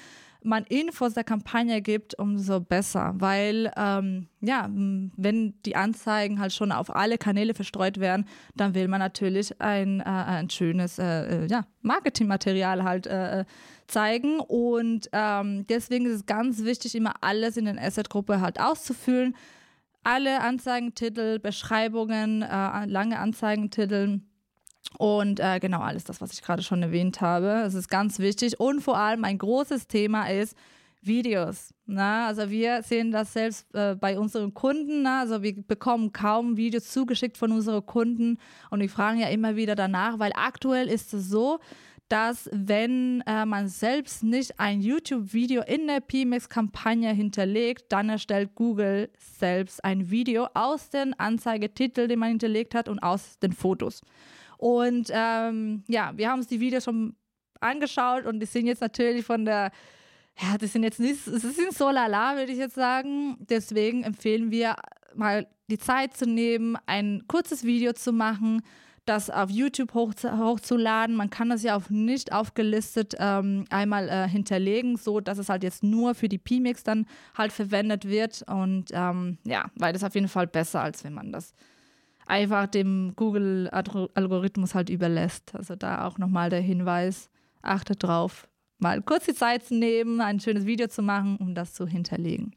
man 0.44 0.64
Infos 0.64 1.14
der 1.14 1.24
Kampagne 1.24 1.82
gibt, 1.82 2.18
umso 2.18 2.60
besser. 2.60 3.14
Weil, 3.16 3.72
ähm, 3.76 4.28
ja, 4.40 4.68
wenn 4.70 5.54
die 5.64 5.76
Anzeigen 5.76 6.40
halt 6.40 6.52
schon 6.52 6.72
auf 6.72 6.94
alle 6.94 7.18
Kanäle 7.18 7.54
verstreut 7.54 7.98
werden, 8.00 8.26
dann 8.54 8.74
will 8.74 8.88
man 8.88 9.00
natürlich 9.00 9.60
ein, 9.60 10.00
äh, 10.00 10.04
ein 10.04 10.50
schönes 10.50 10.98
äh, 10.98 11.44
äh 11.44 11.46
ja, 11.46 11.66
Marketingmaterial 11.82 12.84
halt 12.84 13.06
äh, 13.06 13.44
zeigen. 13.86 14.40
Und 14.40 15.08
ähm, 15.12 15.66
deswegen 15.68 16.06
ist 16.06 16.14
es 16.14 16.26
ganz 16.26 16.64
wichtig, 16.64 16.94
immer 16.94 17.14
alles 17.20 17.56
in 17.56 17.66
den 17.66 17.78
Asset-Gruppe 17.78 18.40
halt 18.40 18.60
auszufüllen. 18.60 19.36
Alle 20.04 20.40
Anzeigentitel, 20.40 21.38
Beschreibungen, 21.38 22.42
äh, 22.42 22.86
lange 22.86 23.18
Anzeigentitel 23.18 24.20
und 24.98 25.40
äh, 25.40 25.58
genau 25.60 25.80
alles 25.80 26.04
das, 26.04 26.20
was 26.20 26.32
ich 26.32 26.42
gerade 26.42 26.62
schon 26.62 26.82
erwähnt 26.82 27.20
habe. 27.20 27.62
Es 27.66 27.74
ist 27.74 27.88
ganz 27.88 28.18
wichtig. 28.18 28.58
Und 28.60 28.80
vor 28.80 28.98
allem 28.98 29.24
ein 29.24 29.38
großes 29.38 29.86
Thema 29.86 30.30
ist 30.30 30.56
Videos. 31.00 31.74
Na? 31.86 32.26
Also 32.28 32.50
wir 32.50 32.82
sehen 32.82 33.10
das 33.10 33.32
selbst 33.32 33.66
äh, 33.74 33.94
bei 33.94 34.18
unseren 34.18 34.54
Kunden. 34.54 35.02
Na? 35.02 35.20
Also 35.20 35.42
wir 35.42 35.60
bekommen 35.62 36.12
kaum 36.12 36.56
Videos 36.56 36.90
zugeschickt 36.90 37.36
von 37.36 37.52
unseren 37.52 37.84
Kunden 37.84 38.38
und 38.70 38.80
wir 38.80 38.88
fragen 38.88 39.18
ja 39.18 39.28
immer 39.28 39.56
wieder 39.56 39.74
danach, 39.74 40.18
weil 40.18 40.32
aktuell 40.34 40.88
ist 40.88 41.12
es 41.14 41.28
so, 41.28 41.58
dass 42.08 42.48
wenn 42.52 43.22
äh, 43.26 43.46
man 43.46 43.68
selbst 43.68 44.22
nicht 44.22 44.60
ein 44.60 44.82
YouTube-Video 44.82 45.62
in 45.62 45.86
der 45.86 46.00
PMX-Kampagne 46.00 47.10
hinterlegt, 47.10 47.86
dann 47.88 48.10
erstellt 48.10 48.54
Google 48.54 49.08
selbst 49.16 49.82
ein 49.82 50.10
Video 50.10 50.46
aus 50.52 50.90
den 50.90 51.18
Anzeigetiteln, 51.18 52.10
den 52.10 52.18
man 52.18 52.28
hinterlegt 52.28 52.74
hat 52.74 52.88
und 52.88 52.98
aus 52.98 53.38
den 53.38 53.52
Fotos. 53.52 54.02
Und 54.62 55.08
ähm, 55.10 55.82
ja, 55.88 56.12
wir 56.14 56.30
haben 56.30 56.38
uns 56.38 56.46
die 56.46 56.60
Videos 56.60 56.84
schon 56.84 57.16
angeschaut 57.58 58.26
und 58.26 58.38
die 58.38 58.46
sind 58.46 58.68
jetzt 58.68 58.80
natürlich 58.80 59.26
von 59.26 59.44
der, 59.44 59.72
ja, 60.40 60.56
das 60.56 60.72
sind 60.72 60.84
jetzt 60.84 61.00
nicht, 61.00 61.26
es 61.26 61.42
sind 61.42 61.74
so 61.74 61.90
lala, 61.90 62.36
würde 62.36 62.52
ich 62.52 62.58
jetzt 62.58 62.76
sagen. 62.76 63.36
Deswegen 63.40 64.04
empfehlen 64.04 64.52
wir 64.52 64.76
mal 65.16 65.48
die 65.68 65.78
Zeit 65.78 66.16
zu 66.16 66.26
nehmen, 66.26 66.78
ein 66.86 67.24
kurzes 67.26 67.64
Video 67.64 67.92
zu 67.92 68.12
machen, 68.12 68.62
das 69.04 69.30
auf 69.30 69.50
YouTube 69.50 69.94
hoch, 69.94 70.12
hochzuladen. 70.22 71.16
Man 71.16 71.28
kann 71.28 71.48
das 71.48 71.64
ja 71.64 71.76
auch 71.76 71.90
nicht 71.90 72.32
aufgelistet 72.32 73.16
ähm, 73.18 73.64
einmal 73.68 74.08
äh, 74.08 74.28
hinterlegen, 74.28 74.96
so 74.96 75.18
dass 75.18 75.38
es 75.38 75.48
halt 75.48 75.64
jetzt 75.64 75.82
nur 75.82 76.14
für 76.14 76.28
die 76.28 76.38
PMix 76.38 76.84
dann 76.84 77.06
halt 77.36 77.50
verwendet 77.50 78.06
wird. 78.06 78.44
Und 78.46 78.90
ähm, 78.92 79.38
ja, 79.42 79.72
weil 79.74 79.92
das 79.92 80.04
auf 80.04 80.14
jeden 80.14 80.28
Fall 80.28 80.46
besser, 80.46 80.82
als 80.82 81.02
wenn 81.02 81.14
man 81.14 81.32
das 81.32 81.52
einfach 82.26 82.66
dem 82.66 83.14
Google-Algorithmus 83.16 84.74
halt 84.74 84.90
überlässt. 84.90 85.54
Also 85.54 85.76
da 85.76 86.06
auch 86.06 86.18
nochmal 86.18 86.50
der 86.50 86.60
Hinweis, 86.60 87.30
achtet 87.62 88.02
drauf, 88.02 88.48
mal 88.78 89.02
kurz 89.02 89.26
die 89.26 89.34
Zeit 89.34 89.64
zu 89.64 89.74
nehmen, 89.74 90.20
ein 90.20 90.40
schönes 90.40 90.66
Video 90.66 90.88
zu 90.88 91.02
machen, 91.02 91.36
um 91.38 91.54
das 91.54 91.74
zu 91.74 91.86
hinterlegen. 91.86 92.54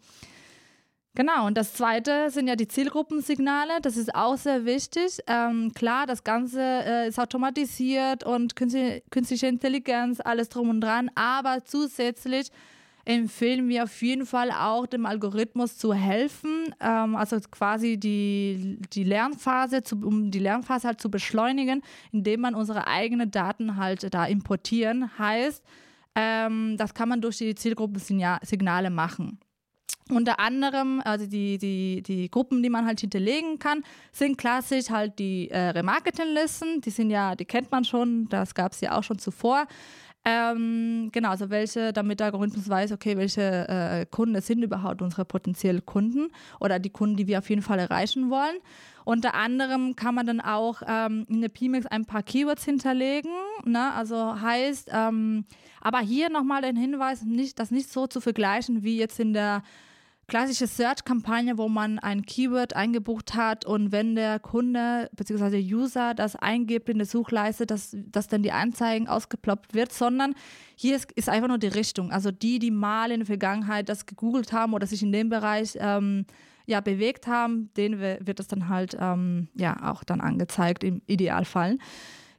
Genau, 1.15 1.47
und 1.47 1.57
das 1.57 1.73
zweite 1.73 2.29
sind 2.29 2.47
ja 2.49 2.57
die 2.57 2.67
Zielgruppensignale. 2.67 3.79
Das 3.81 3.95
ist 3.95 4.13
auch 4.13 4.35
sehr 4.35 4.65
wichtig. 4.65 5.19
Ähm, 5.27 5.71
klar, 5.73 6.05
das 6.05 6.25
Ganze 6.25 6.61
äh, 6.61 7.07
ist 7.07 7.19
automatisiert 7.19 8.25
und 8.25 8.57
künstliche 8.57 9.47
Intelligenz, 9.47 10.19
alles 10.19 10.49
drum 10.49 10.69
und 10.69 10.81
dran, 10.81 11.09
aber 11.15 11.63
zusätzlich 11.63 12.49
empfehlen 13.05 13.69
wir 13.69 13.83
auf 13.83 14.01
jeden 14.01 14.25
Fall 14.25 14.51
auch 14.51 14.87
dem 14.87 15.05
Algorithmus 15.05 15.77
zu 15.77 15.93
helfen, 15.93 16.73
ähm, 16.79 17.15
also 17.15 17.37
quasi 17.51 17.97
die, 17.97 18.79
die 18.93 19.03
Lernphase, 19.03 19.83
zu, 19.83 19.95
um 20.03 20.31
die 20.31 20.39
Lernphase 20.39 20.87
halt 20.87 20.99
zu 20.99 21.09
beschleunigen, 21.09 21.83
indem 22.11 22.41
man 22.41 22.55
unsere 22.55 22.87
eigenen 22.87 23.29
Daten 23.29 23.77
halt 23.77 24.13
da 24.13 24.25
importieren. 24.25 25.17
Heißt, 25.17 25.63
ähm, 26.15 26.75
das 26.77 26.93
kann 26.93 27.09
man 27.09 27.21
durch 27.21 27.37
die 27.37 27.53
Zielgruppensignale 27.53 28.89
machen. 28.89 29.39
Unter 30.09 30.39
anderem, 30.39 31.01
also 31.03 31.25
die, 31.25 31.57
die, 31.57 32.03
die 32.03 32.29
Gruppen, 32.29 32.61
die 32.61 32.69
man 32.69 32.85
halt 32.85 32.99
hinterlegen 32.99 33.57
kann, 33.57 33.83
sind 34.11 34.37
klassisch 34.37 34.91
halt 34.91 35.17
die 35.17 35.49
äh, 35.49 35.69
Remarketing-Listen. 35.69 36.81
Die 36.81 36.91
sind 36.91 37.09
ja, 37.09 37.35
die 37.35 37.45
kennt 37.45 37.71
man 37.71 37.83
schon, 37.85 38.29
das 38.29 38.53
gab 38.53 38.73
es 38.73 38.81
ja 38.81 38.95
auch 38.95 39.03
schon 39.03 39.17
zuvor. 39.17 39.65
Ähm, 40.27 41.09
genau, 41.11 41.29
also 41.29 41.51
welche, 41.51 41.93
damit 41.93 42.19
der 42.19 42.27
Algorithmus 42.27 42.67
weiß, 42.67 42.91
okay, 42.91 43.15
welche 43.15 43.67
äh, 43.69 44.05
Kunden 44.07 44.41
sind 44.41 44.63
überhaupt 44.63 45.03
unsere 45.03 45.23
potenziellen 45.23 45.85
Kunden 45.85 46.31
oder 46.59 46.79
die 46.79 46.89
Kunden, 46.89 47.15
die 47.15 47.27
wir 47.27 47.37
auf 47.37 47.49
jeden 47.49 47.61
Fall 47.61 47.77
erreichen 47.77 48.31
wollen. 48.31 48.55
Unter 49.03 49.35
anderem 49.35 49.95
kann 49.95 50.15
man 50.15 50.25
dann 50.25 50.41
auch 50.41 50.81
ähm, 50.87 51.27
in 51.29 51.41
der 51.41 51.49
PMix 51.49 51.85
ein 51.85 52.05
paar 52.05 52.23
Keywords 52.23 52.65
hinterlegen. 52.65 53.29
Ne? 53.65 53.93
Also 53.93 54.41
heißt, 54.41 54.89
ähm, 54.91 55.45
aber 55.79 55.99
hier 55.99 56.31
nochmal 56.31 56.63
den 56.63 56.75
Hinweis, 56.75 57.21
nicht, 57.21 57.59
das 57.59 57.69
nicht 57.69 57.91
so 57.91 58.07
zu 58.07 58.19
vergleichen 58.19 58.83
wie 58.83 58.97
jetzt 58.97 59.19
in 59.19 59.33
der 59.33 59.61
klassische 60.27 60.67
Search-Kampagne, 60.67 61.57
wo 61.57 61.69
man 61.69 61.99
ein 61.99 62.23
Keyword 62.23 62.75
eingebucht 62.75 63.35
hat 63.35 63.65
und 63.65 63.91
wenn 63.91 64.15
der 64.15 64.39
Kunde 64.39 65.09
bzw. 65.15 65.59
User 65.59 66.13
das 66.13 66.35
eingibt 66.35 66.89
in 66.89 66.97
der 66.97 67.07
Suchleiste, 67.07 67.65
dass, 67.65 67.95
dass 67.95 68.27
dann 68.27 68.41
die 68.41 68.51
Anzeigen 68.51 69.07
ausgeploppt 69.07 69.73
wird, 69.73 69.93
sondern 69.93 70.33
hier 70.75 70.95
ist, 70.95 71.11
ist 71.13 71.29
einfach 71.29 71.47
nur 71.47 71.59
die 71.59 71.67
Richtung. 71.67 72.11
Also 72.11 72.31
die, 72.31 72.59
die 72.59 72.71
mal 72.71 73.11
in 73.11 73.19
der 73.19 73.27
Vergangenheit 73.27 73.89
das 73.89 74.05
gegoogelt 74.05 74.51
haben 74.51 74.73
oder 74.73 74.87
sich 74.87 75.03
in 75.03 75.11
dem 75.11 75.29
Bereich 75.29 75.77
ähm, 75.79 76.25
ja, 76.65 76.81
bewegt 76.81 77.27
haben, 77.27 77.71
denen 77.77 77.99
wird 77.99 78.39
das 78.39 78.47
dann 78.47 78.69
halt 78.69 78.97
ähm, 78.99 79.49
ja 79.55 79.91
auch 79.91 80.03
dann 80.03 80.21
angezeigt 80.21 80.83
im 80.83 81.01
Idealfall. 81.05 81.77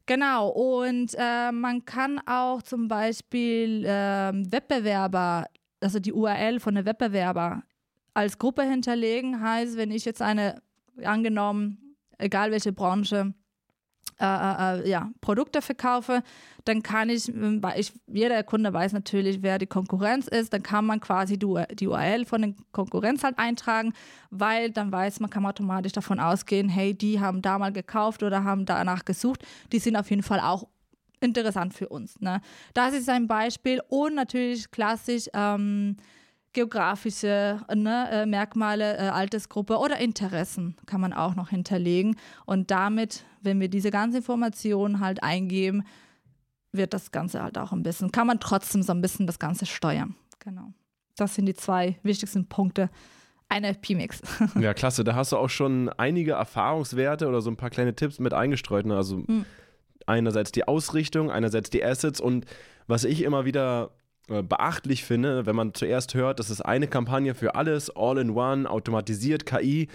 Genau, 0.06 0.48
und 0.48 1.14
äh, 1.18 1.50
man 1.50 1.84
kann 1.84 2.20
auch 2.26 2.62
zum 2.62 2.86
Beispiel 2.86 3.84
äh, 3.84 4.32
Wettbewerber, 4.52 5.46
also 5.80 5.98
die 5.98 6.12
URL 6.12 6.60
von 6.60 6.76
der 6.76 6.84
Wettbewerber 6.84 7.62
als 8.16 8.38
Gruppe 8.38 8.62
hinterlegen. 8.62 9.42
Heißt, 9.42 9.76
wenn 9.76 9.90
ich 9.90 10.04
jetzt 10.04 10.22
eine, 10.22 10.62
angenommen, 11.04 11.96
egal 12.18 12.50
welche 12.50 12.72
Branche, 12.72 13.34
äh, 14.18 14.24
äh, 14.24 14.80
äh, 14.80 14.88
ja, 14.88 15.10
Produkte 15.20 15.60
verkaufe, 15.60 16.22
dann 16.64 16.82
kann 16.82 17.10
ich, 17.10 17.30
weil 17.34 17.78
ich, 17.78 17.92
jeder 18.06 18.42
Kunde 18.42 18.72
weiß 18.72 18.94
natürlich, 18.94 19.42
wer 19.42 19.58
die 19.58 19.66
Konkurrenz 19.66 20.26
ist, 20.26 20.54
dann 20.54 20.62
kann 20.62 20.86
man 20.86 21.00
quasi 21.00 21.38
die, 21.38 21.86
URL 21.86 22.24
von 22.24 22.40
der 22.40 22.54
Konkurrenz 22.72 23.22
halt 23.22 23.38
eintragen, 23.38 23.92
weil 24.30 24.70
dann 24.70 24.90
weiß 24.90 25.20
man, 25.20 25.28
kann 25.28 25.42
man 25.42 25.50
automatisch 25.50 25.92
davon 25.92 26.18
ausgehen, 26.18 26.70
hey, 26.70 26.94
die 26.94 27.20
haben 27.20 27.42
da 27.42 27.58
mal 27.58 27.72
gekauft 27.72 28.22
oder 28.22 28.44
haben 28.44 28.64
danach 28.64 29.04
gesucht, 29.04 29.44
die 29.72 29.78
sind 29.78 29.96
auf 29.96 30.08
jeden 30.08 30.22
Fall 30.22 30.40
auch 30.40 30.66
interessant 31.20 31.74
für 31.74 31.88
uns. 31.88 32.18
Ne? 32.20 32.40
Das 32.72 32.94
ist 32.94 33.10
ein 33.10 33.26
Beispiel 33.26 33.82
und 33.88 34.14
natürlich 34.14 34.70
klassisch 34.70 35.28
ähm, 35.34 35.98
geografische 36.56 37.60
ne, 37.72 38.08
äh, 38.10 38.26
Merkmale, 38.26 38.96
äh, 38.96 39.08
Altersgruppe 39.10 39.76
oder 39.76 39.98
Interessen 39.98 40.74
kann 40.86 41.02
man 41.02 41.12
auch 41.12 41.36
noch 41.36 41.50
hinterlegen. 41.50 42.16
Und 42.46 42.70
damit, 42.70 43.24
wenn 43.42 43.60
wir 43.60 43.68
diese 43.68 43.90
ganze 43.90 44.18
Information 44.18 45.00
halt 45.00 45.22
eingeben, 45.22 45.84
wird 46.72 46.94
das 46.94 47.12
Ganze 47.12 47.42
halt 47.42 47.58
auch 47.58 47.72
ein 47.72 47.82
bisschen, 47.82 48.10
kann 48.10 48.26
man 48.26 48.40
trotzdem 48.40 48.82
so 48.82 48.92
ein 48.92 49.02
bisschen 49.02 49.26
das 49.26 49.38
Ganze 49.38 49.66
steuern. 49.66 50.16
Genau. 50.38 50.72
Das 51.16 51.34
sind 51.34 51.44
die 51.44 51.54
zwei 51.54 51.98
wichtigsten 52.02 52.48
Punkte 52.48 52.88
einer 53.48 53.74
PMix. 53.74 54.22
Ja, 54.58 54.72
klasse. 54.72 55.04
Da 55.04 55.14
hast 55.14 55.32
du 55.32 55.36
auch 55.36 55.50
schon 55.50 55.90
einige 55.90 56.32
Erfahrungswerte 56.32 57.28
oder 57.28 57.42
so 57.42 57.50
ein 57.50 57.56
paar 57.56 57.70
kleine 57.70 57.94
Tipps 57.94 58.18
mit 58.18 58.32
eingestreut. 58.32 58.86
Ne? 58.86 58.96
Also 58.96 59.18
hm. 59.18 59.44
einerseits 60.06 60.52
die 60.52 60.66
Ausrichtung, 60.66 61.30
einerseits 61.30 61.68
die 61.68 61.84
Assets 61.84 62.18
und 62.18 62.46
was 62.86 63.04
ich 63.04 63.22
immer 63.22 63.44
wieder 63.44 63.90
beachtlich 64.26 65.04
finde, 65.04 65.46
wenn 65.46 65.56
man 65.56 65.74
zuerst 65.74 66.14
hört, 66.14 66.40
das 66.40 66.50
ist 66.50 66.60
eine 66.60 66.88
Kampagne 66.88 67.34
für 67.34 67.54
alles, 67.54 67.94
all 67.94 68.18
in 68.18 68.30
one, 68.30 68.68
automatisiert, 68.68 69.46
KI, 69.46 69.88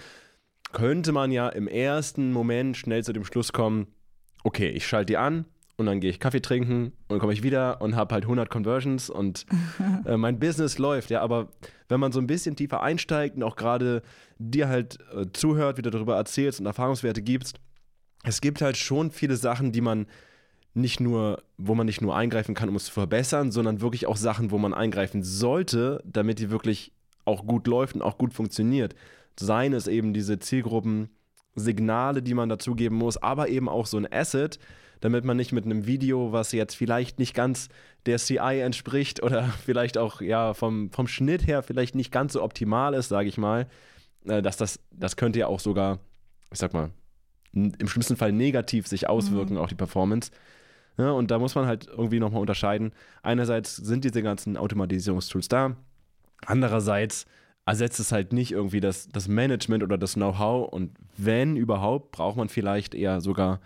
könnte 0.72 1.12
man 1.12 1.30
ja 1.30 1.48
im 1.48 1.68
ersten 1.68 2.32
Moment 2.32 2.76
schnell 2.76 3.04
zu 3.04 3.12
dem 3.12 3.24
Schluss 3.24 3.52
kommen, 3.52 3.88
okay, 4.42 4.70
ich 4.70 4.86
schalte 4.86 5.12
die 5.12 5.16
an 5.18 5.44
und 5.76 5.86
dann 5.86 6.00
gehe 6.00 6.10
ich 6.10 6.18
Kaffee 6.18 6.40
trinken 6.40 6.86
und 6.86 7.10
dann 7.10 7.18
komme 7.18 7.32
ich 7.32 7.42
wieder 7.42 7.80
und 7.82 7.94
habe 7.94 8.14
halt 8.14 8.24
100 8.24 8.48
Conversions 8.48 9.10
und 9.10 9.46
äh, 10.06 10.16
mein 10.16 10.38
Business 10.38 10.78
läuft, 10.78 11.10
ja, 11.10 11.20
aber 11.20 11.48
wenn 11.88 12.00
man 12.00 12.12
so 12.12 12.20
ein 12.20 12.26
bisschen 12.26 12.56
tiefer 12.56 12.82
einsteigt 12.82 13.36
und 13.36 13.42
auch 13.42 13.56
gerade 13.56 14.02
dir 14.38 14.68
halt 14.68 14.98
äh, 15.14 15.26
zuhört, 15.32 15.76
wie 15.76 15.82
du 15.82 15.90
darüber 15.90 16.16
erzählst 16.16 16.58
und 16.58 16.66
Erfahrungswerte 16.66 17.22
gibst, 17.22 17.60
es 18.24 18.40
gibt 18.40 18.62
halt 18.62 18.76
schon 18.76 19.10
viele 19.10 19.36
Sachen, 19.36 19.72
die 19.72 19.80
man 19.80 20.06
nicht 20.74 21.00
nur, 21.00 21.42
wo 21.58 21.74
man 21.74 21.86
nicht 21.86 22.00
nur 22.00 22.16
eingreifen 22.16 22.54
kann, 22.54 22.68
um 22.68 22.76
es 22.76 22.86
zu 22.86 22.92
verbessern, 22.92 23.52
sondern 23.52 23.80
wirklich 23.80 24.06
auch 24.06 24.16
Sachen, 24.16 24.50
wo 24.50 24.58
man 24.58 24.72
eingreifen 24.72 25.22
sollte, 25.22 26.02
damit 26.06 26.38
die 26.38 26.50
wirklich 26.50 26.92
auch 27.24 27.46
gut 27.46 27.66
läuft 27.66 27.94
und 27.94 28.02
auch 28.02 28.18
gut 28.18 28.32
funktioniert. 28.32 28.94
Seien 29.38 29.72
es 29.74 29.86
eben 29.86 30.14
diese 30.14 30.38
Zielgruppen-Signale, 30.38 32.22
die 32.22 32.34
man 32.34 32.48
dazugeben 32.48 32.96
muss, 32.96 33.16
aber 33.16 33.48
eben 33.48 33.68
auch 33.68 33.86
so 33.86 33.98
ein 33.98 34.10
Asset, 34.10 34.58
damit 35.00 35.24
man 35.24 35.36
nicht 35.36 35.52
mit 35.52 35.64
einem 35.64 35.86
Video, 35.86 36.32
was 36.32 36.52
jetzt 36.52 36.74
vielleicht 36.74 37.18
nicht 37.18 37.34
ganz 37.34 37.68
der 38.06 38.18
CI 38.18 38.60
entspricht 38.60 39.22
oder 39.22 39.44
vielleicht 39.64 39.98
auch 39.98 40.20
ja 40.20 40.54
vom, 40.54 40.90
vom 40.90 41.06
Schnitt 41.06 41.46
her 41.46 41.62
vielleicht 41.62 41.94
nicht 41.94 42.12
ganz 42.12 42.32
so 42.32 42.42
optimal 42.42 42.94
ist, 42.94 43.08
sage 43.08 43.28
ich 43.28 43.36
mal, 43.36 43.68
äh, 44.24 44.40
dass 44.40 44.56
das, 44.56 44.80
das 44.90 45.16
könnte 45.16 45.40
ja 45.40 45.48
auch 45.48 45.60
sogar, 45.60 45.98
ich 46.50 46.58
sag 46.58 46.72
mal, 46.72 46.90
im 47.52 47.86
schlimmsten 47.86 48.16
Fall 48.16 48.32
negativ 48.32 48.86
sich 48.86 49.08
auswirken 49.08 49.54
mhm. 49.54 49.60
auf 49.60 49.68
die 49.68 49.74
Performance. 49.74 50.30
Ja, 50.98 51.10
und 51.12 51.30
da 51.30 51.38
muss 51.38 51.54
man 51.54 51.66
halt 51.66 51.86
irgendwie 51.86 52.20
nochmal 52.20 52.40
unterscheiden. 52.40 52.92
Einerseits 53.22 53.76
sind 53.76 54.04
diese 54.04 54.22
ganzen 54.22 54.56
Automatisierungstools 54.56 55.48
da, 55.48 55.76
andererseits 56.44 57.26
ersetzt 57.64 58.00
es 58.00 58.12
halt 58.12 58.32
nicht 58.32 58.52
irgendwie 58.52 58.80
das, 58.80 59.08
das 59.08 59.28
Management 59.28 59.82
oder 59.82 59.96
das 59.96 60.14
Know-how. 60.14 60.72
Und 60.72 60.92
wenn 61.16 61.56
überhaupt, 61.56 62.10
braucht 62.10 62.36
man 62.36 62.48
vielleicht 62.48 62.94
eher 62.94 63.20
sogar 63.20 63.60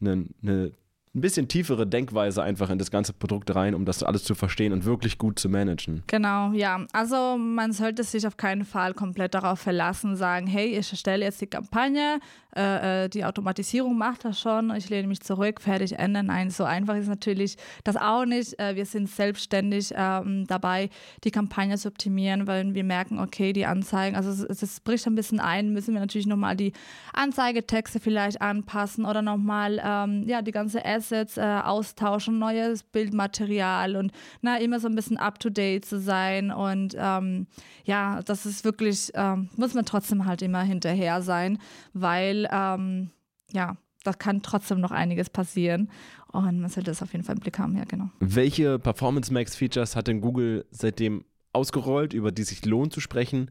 eine, 0.00 0.26
eine 0.42 0.72
ein 1.14 1.20
bisschen 1.20 1.46
tiefere 1.46 1.86
Denkweise 1.86 2.42
einfach 2.42 2.70
in 2.70 2.78
das 2.78 2.90
ganze 2.90 3.12
Produkt 3.12 3.54
rein, 3.54 3.74
um 3.74 3.84
das 3.84 4.02
alles 4.02 4.24
zu 4.24 4.34
verstehen 4.34 4.72
und 4.72 4.86
wirklich 4.86 5.18
gut 5.18 5.38
zu 5.38 5.50
managen. 5.50 6.02
Genau, 6.06 6.52
ja. 6.52 6.86
Also 6.94 7.36
man 7.36 7.72
sollte 7.72 8.02
sich 8.02 8.26
auf 8.26 8.38
keinen 8.38 8.64
Fall 8.64 8.94
komplett 8.94 9.34
darauf 9.34 9.60
verlassen, 9.60 10.16
sagen, 10.16 10.46
hey, 10.46 10.68
ich 10.68 10.90
erstelle 10.90 11.26
jetzt 11.26 11.42
die 11.42 11.48
Kampagne, 11.48 12.18
äh, 12.56 13.04
äh, 13.04 13.08
die 13.10 13.26
Automatisierung 13.26 13.96
macht 13.98 14.24
das 14.24 14.40
schon, 14.40 14.74
ich 14.74 14.88
lehne 14.88 15.06
mich 15.06 15.20
zurück, 15.20 15.60
fertig, 15.60 15.98
ändern. 15.98 16.26
Nein, 16.26 16.48
so 16.48 16.64
einfach 16.64 16.96
ist 16.96 17.08
natürlich 17.08 17.56
das 17.84 17.96
auch 17.96 18.24
nicht. 18.24 18.58
Äh, 18.58 18.76
wir 18.76 18.86
sind 18.86 19.10
selbstständig 19.10 19.92
ähm, 19.94 20.46
dabei, 20.46 20.88
die 21.24 21.30
Kampagne 21.30 21.76
zu 21.76 21.88
optimieren, 21.88 22.46
weil 22.46 22.74
wir 22.74 22.84
merken, 22.84 23.18
okay, 23.18 23.52
die 23.52 23.66
Anzeigen, 23.66 24.16
also 24.16 24.30
es, 24.30 24.62
es 24.62 24.80
bricht 24.80 25.06
ein 25.06 25.14
bisschen 25.14 25.40
ein, 25.40 25.74
müssen 25.74 25.92
wir 25.92 26.00
natürlich 26.00 26.26
nochmal 26.26 26.56
die 26.56 26.72
Anzeigetexte 27.12 28.00
vielleicht 28.00 28.40
anpassen 28.40 29.04
oder 29.04 29.20
nochmal 29.20 29.78
ähm, 29.84 30.24
ja, 30.26 30.40
die 30.40 30.52
ganze 30.52 30.82
Ads 30.82 31.01
Assets 31.02 31.36
äh, 31.36 31.40
austauschen, 31.40 32.38
neues 32.38 32.84
Bildmaterial 32.84 33.96
und 33.96 34.12
na, 34.40 34.58
immer 34.58 34.78
so 34.78 34.88
ein 34.88 34.94
bisschen 34.94 35.16
up-to-date 35.16 35.84
zu 35.84 36.00
sein. 36.00 36.52
Und 36.52 36.94
ähm, 36.96 37.46
ja, 37.84 38.22
das 38.22 38.46
ist 38.46 38.64
wirklich, 38.64 39.10
ähm, 39.14 39.48
muss 39.56 39.74
man 39.74 39.84
trotzdem 39.84 40.26
halt 40.26 40.42
immer 40.42 40.62
hinterher 40.62 41.22
sein, 41.22 41.58
weil 41.92 42.48
ähm, 42.52 43.10
ja, 43.52 43.76
da 44.04 44.12
kann 44.12 44.42
trotzdem 44.42 44.80
noch 44.80 44.92
einiges 44.92 45.28
passieren. 45.28 45.90
Und 46.28 46.60
man 46.60 46.70
sollte 46.70 46.90
das 46.90 47.02
auf 47.02 47.12
jeden 47.12 47.24
Fall 47.24 47.34
im 47.34 47.40
Blick 47.40 47.58
haben, 47.58 47.76
ja, 47.76 47.84
genau. 47.84 48.10
Welche 48.20 48.78
Performance 48.78 49.32
Max 49.32 49.54
Features 49.54 49.96
hat 49.96 50.08
denn 50.08 50.20
Google 50.20 50.64
seitdem 50.70 51.24
ausgerollt, 51.52 52.14
über 52.14 52.32
die 52.32 52.44
sich 52.44 52.64
lohnt 52.64 52.92
zu 52.92 53.00
sprechen? 53.00 53.50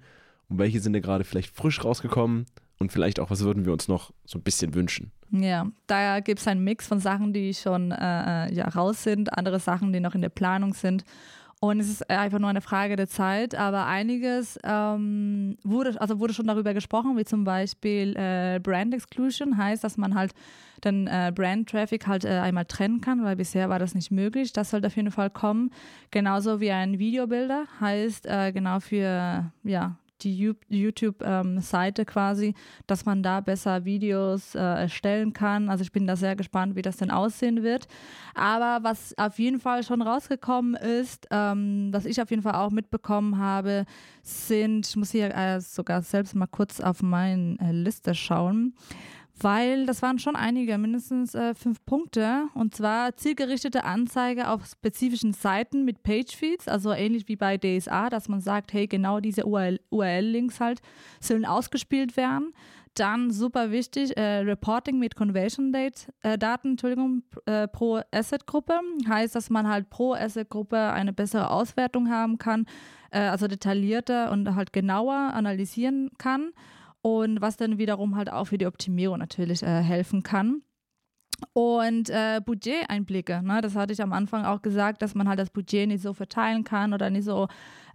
Und 0.49 0.57
welche 0.57 0.79
sind 0.79 0.93
denn 0.93 1.01
gerade 1.01 1.23
vielleicht 1.23 1.55
frisch 1.55 1.83
rausgekommen? 1.83 2.45
Und 2.81 2.91
vielleicht 2.91 3.19
auch, 3.19 3.29
was 3.29 3.43
würden 3.43 3.65
wir 3.65 3.73
uns 3.73 3.87
noch 3.87 4.11
so 4.25 4.39
ein 4.39 4.41
bisschen 4.41 4.73
wünschen? 4.73 5.11
Ja, 5.29 5.67
da 5.85 6.19
gibt 6.19 6.39
es 6.39 6.47
einen 6.47 6.63
Mix 6.63 6.87
von 6.87 6.99
Sachen, 6.99 7.31
die 7.31 7.53
schon 7.53 7.91
äh, 7.91 8.47
äh, 8.47 8.53
ja, 8.55 8.67
raus 8.69 9.03
sind, 9.03 9.37
andere 9.37 9.59
Sachen, 9.59 9.93
die 9.93 9.99
noch 9.99 10.15
in 10.15 10.21
der 10.21 10.29
Planung 10.29 10.73
sind. 10.73 11.05
Und 11.59 11.79
es 11.79 11.87
ist 11.91 12.09
einfach 12.09 12.39
nur 12.39 12.49
eine 12.49 12.59
Frage 12.59 12.95
der 12.95 13.07
Zeit, 13.07 13.53
aber 13.53 13.85
einiges 13.85 14.57
ähm, 14.63 15.57
wurde, 15.63 16.01
also 16.01 16.19
wurde 16.19 16.33
schon 16.33 16.47
darüber 16.47 16.73
gesprochen, 16.73 17.15
wie 17.17 17.23
zum 17.23 17.43
Beispiel 17.43 18.15
äh, 18.17 18.59
Brand 18.59 18.95
Exclusion, 18.95 19.57
heißt, 19.57 19.83
dass 19.83 19.95
man 19.95 20.15
halt 20.15 20.33
den 20.83 21.05
äh, 21.05 21.31
Brand 21.33 21.69
Traffic 21.69 22.07
halt 22.07 22.25
äh, 22.25 22.29
einmal 22.29 22.65
trennen 22.65 22.99
kann, 22.99 23.23
weil 23.23 23.35
bisher 23.35 23.69
war 23.69 23.77
das 23.77 23.93
nicht 23.93 24.09
möglich. 24.09 24.53
Das 24.53 24.71
sollte 24.71 24.87
auf 24.87 24.95
jeden 24.95 25.11
Fall 25.11 25.29
kommen. 25.29 25.69
Genauso 26.09 26.59
wie 26.59 26.71
ein 26.71 26.97
Videobilder, 26.97 27.65
heißt 27.79 28.25
äh, 28.25 28.51
genau 28.51 28.79
für 28.79 29.51
ja, 29.63 29.97
die 30.23 30.53
YouTube-Seite 30.69 32.01
ähm, 32.01 32.05
quasi, 32.05 32.53
dass 32.87 33.05
man 33.05 33.23
da 33.23 33.41
besser 33.41 33.85
Videos 33.85 34.55
äh, 34.55 34.59
erstellen 34.59 35.33
kann. 35.33 35.69
Also 35.69 35.83
ich 35.83 35.91
bin 35.91 36.07
da 36.07 36.15
sehr 36.15 36.35
gespannt, 36.35 36.75
wie 36.75 36.81
das 36.81 36.97
denn 36.97 37.11
aussehen 37.11 37.63
wird. 37.63 37.87
Aber 38.33 38.83
was 38.83 39.17
auf 39.17 39.39
jeden 39.39 39.59
Fall 39.59 39.83
schon 39.83 40.01
rausgekommen 40.01 40.75
ist, 40.75 41.27
ähm, 41.31 41.89
was 41.91 42.05
ich 42.05 42.21
auf 42.21 42.29
jeden 42.29 42.43
Fall 42.43 42.55
auch 42.55 42.71
mitbekommen 42.71 43.37
habe, 43.37 43.85
sind, 44.23 44.87
ich 44.87 44.95
muss 44.95 45.11
hier 45.11 45.35
äh, 45.35 45.59
sogar 45.59 46.01
selbst 46.01 46.35
mal 46.35 46.47
kurz 46.47 46.79
auf 46.79 47.01
meine 47.01 47.57
äh, 47.59 47.71
Liste 47.71 48.15
schauen 48.15 48.73
weil 49.43 49.85
das 49.85 50.01
waren 50.01 50.19
schon 50.19 50.35
einige, 50.35 50.77
mindestens 50.77 51.35
äh, 51.35 51.53
fünf 51.53 51.83
Punkte. 51.85 52.47
Und 52.53 52.75
zwar 52.75 53.15
zielgerichtete 53.15 53.83
Anzeige 53.83 54.49
auf 54.49 54.65
spezifischen 54.65 55.33
Seiten 55.33 55.85
mit 55.85 56.03
Pagefeeds, 56.03 56.67
also 56.67 56.91
ähnlich 56.91 57.27
wie 57.27 57.35
bei 57.35 57.57
DSA, 57.57 58.09
dass 58.09 58.29
man 58.29 58.41
sagt, 58.41 58.73
hey, 58.73 58.87
genau 58.87 59.19
diese 59.19 59.45
URL-Links 59.45 60.59
halt 60.59 60.81
sollen 61.19 61.45
ausgespielt 61.45 62.17
werden. 62.17 62.53
Dann 62.95 63.31
super 63.31 63.71
wichtig, 63.71 64.17
äh, 64.17 64.39
Reporting 64.39 64.99
mit 64.99 65.15
Conversion-Daten, 65.15 66.67
äh, 66.67 66.71
Entschuldigung, 66.71 67.23
äh, 67.45 67.67
pro 67.69 68.01
Asset-Gruppe. 68.11 68.81
Heißt, 69.07 69.33
dass 69.33 69.49
man 69.49 69.67
halt 69.69 69.89
pro 69.89 70.13
Asset-Gruppe 70.13 70.77
eine 70.77 71.13
bessere 71.13 71.51
Auswertung 71.51 72.09
haben 72.09 72.37
kann, 72.37 72.65
äh, 73.11 73.21
also 73.21 73.47
detaillierter 73.47 74.29
und 74.31 74.55
halt 74.55 74.73
genauer 74.73 75.15
analysieren 75.15 76.11
kann 76.17 76.51
und 77.01 77.41
was 77.41 77.57
dann 77.57 77.77
wiederum 77.77 78.15
halt 78.15 78.31
auch 78.31 78.45
für 78.45 78.57
die 78.57 78.67
Optimierung 78.67 79.19
natürlich 79.19 79.63
äh, 79.63 79.81
helfen 79.81 80.23
kann. 80.23 80.61
Und 81.53 82.09
äh, 82.09 82.39
Budgeteinblicke, 82.45 83.41
ne? 83.41 83.61
das 83.61 83.75
hatte 83.75 83.93
ich 83.93 84.01
am 84.01 84.13
Anfang 84.13 84.45
auch 84.45 84.61
gesagt, 84.61 85.01
dass 85.01 85.15
man 85.15 85.27
halt 85.27 85.39
das 85.39 85.49
Budget 85.49 85.87
nicht 85.87 86.03
so 86.03 86.13
verteilen 86.13 86.63
kann 86.63 86.93
oder 86.93 87.09
nicht 87.09 87.25
so 87.25 87.47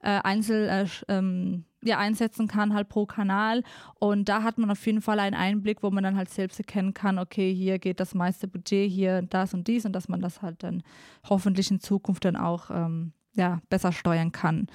äh, 0.03 0.21
einzeln 0.23 0.69
äh, 0.69 0.87
ähm, 1.09 1.65
ja, 1.83 1.99
einsetzen 1.99 2.49
kann, 2.49 2.75
halt 2.75 2.89
pro 2.89 3.07
Kanal. 3.07 3.63
Und 4.01 4.29
da 4.29 4.43
hat 4.43 4.59
man 4.59 4.71
auf 4.71 4.85
jeden 4.85 5.01
Fall 5.01 5.21
einen 5.21 5.37
Einblick, 5.37 5.83
wo 5.83 5.91
man 5.91 6.03
dann 6.03 6.17
halt 6.17 6.29
selbst 6.29 6.59
erkennen 6.59 6.93
kann, 6.93 7.19
okay, 7.19 7.55
hier 7.55 7.79
geht 7.79 8.01
das 8.01 8.15
meiste 8.15 8.49
Budget, 8.49 8.91
hier 8.91 9.23
das 9.23 9.55
und 9.55 9.69
dies 9.69 9.87
und 9.87 9.93
dass 9.93 10.09
man 10.09 10.21
das 10.21 10.43
halt 10.43 10.63
dann 10.63 10.83
hoffentlich 11.29 11.71
in 11.71 11.81
Zukunft 11.81 12.25
dann 12.25 12.37
auch 12.37 12.71
ähm, 12.71 13.13
ja, 13.35 13.61
besser 13.69 13.93
steuern 13.93 14.33
kann. 14.33 14.67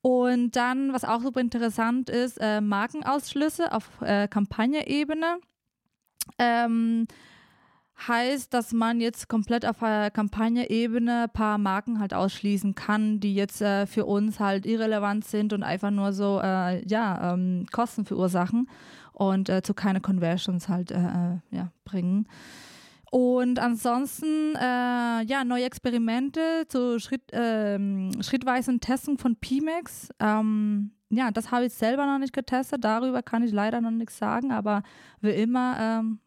Und 0.00 0.56
dann, 0.56 0.92
was 0.92 1.04
auch 1.04 1.20
super 1.20 1.40
interessant 1.40 2.08
ist, 2.08 2.38
äh, 2.40 2.60
Markenausschlüsse 2.60 3.72
auf 3.72 3.88
äh, 4.00 4.28
Kampagne-Ebene. 4.28 5.38
Ähm, 6.38 7.06
heißt, 8.06 8.54
dass 8.54 8.72
man 8.72 9.00
jetzt 9.00 9.28
komplett 9.28 9.66
auf 9.66 9.80
der 9.80 10.10
Kampagne-Ebene 10.10 11.24
ein 11.24 11.30
paar 11.30 11.58
Marken 11.58 11.98
halt 11.98 12.14
ausschließen 12.14 12.74
kann, 12.74 13.18
die 13.18 13.34
jetzt 13.34 13.60
äh, 13.60 13.86
für 13.86 14.04
uns 14.04 14.38
halt 14.38 14.66
irrelevant 14.66 15.24
sind 15.24 15.52
und 15.52 15.62
einfach 15.62 15.90
nur 15.90 16.12
so, 16.12 16.40
äh, 16.40 16.86
ja, 16.86 17.32
ähm, 17.32 17.66
Kosten 17.72 18.04
verursachen 18.04 18.68
und 19.12 19.48
äh, 19.48 19.62
zu 19.62 19.74
keine 19.74 20.00
Conversions 20.00 20.68
halt 20.68 20.92
äh, 20.92 20.98
äh, 20.98 21.38
ja, 21.50 21.72
bringen. 21.84 22.28
Und 23.10 23.58
ansonsten, 23.58 24.54
äh, 24.56 25.24
ja, 25.24 25.44
neue 25.44 25.64
Experimente 25.64 26.66
zu 26.68 26.98
Schritt, 26.98 27.22
ähm, 27.32 28.10
schrittweisen 28.20 28.80
Testen 28.80 29.16
von 29.16 29.36
PMAX. 29.36 30.10
Ähm, 30.20 30.90
ja, 31.10 31.30
das 31.30 31.50
habe 31.50 31.66
ich 31.66 31.72
selber 31.72 32.06
noch 32.06 32.18
nicht 32.18 32.34
getestet, 32.34 32.84
darüber 32.84 33.22
kann 33.22 33.42
ich 33.42 33.52
leider 33.52 33.80
noch 33.80 33.90
nichts 33.90 34.18
sagen, 34.18 34.52
aber 34.52 34.82
wie 35.22 35.30
immer 35.30 35.76
ähm, 35.80 36.18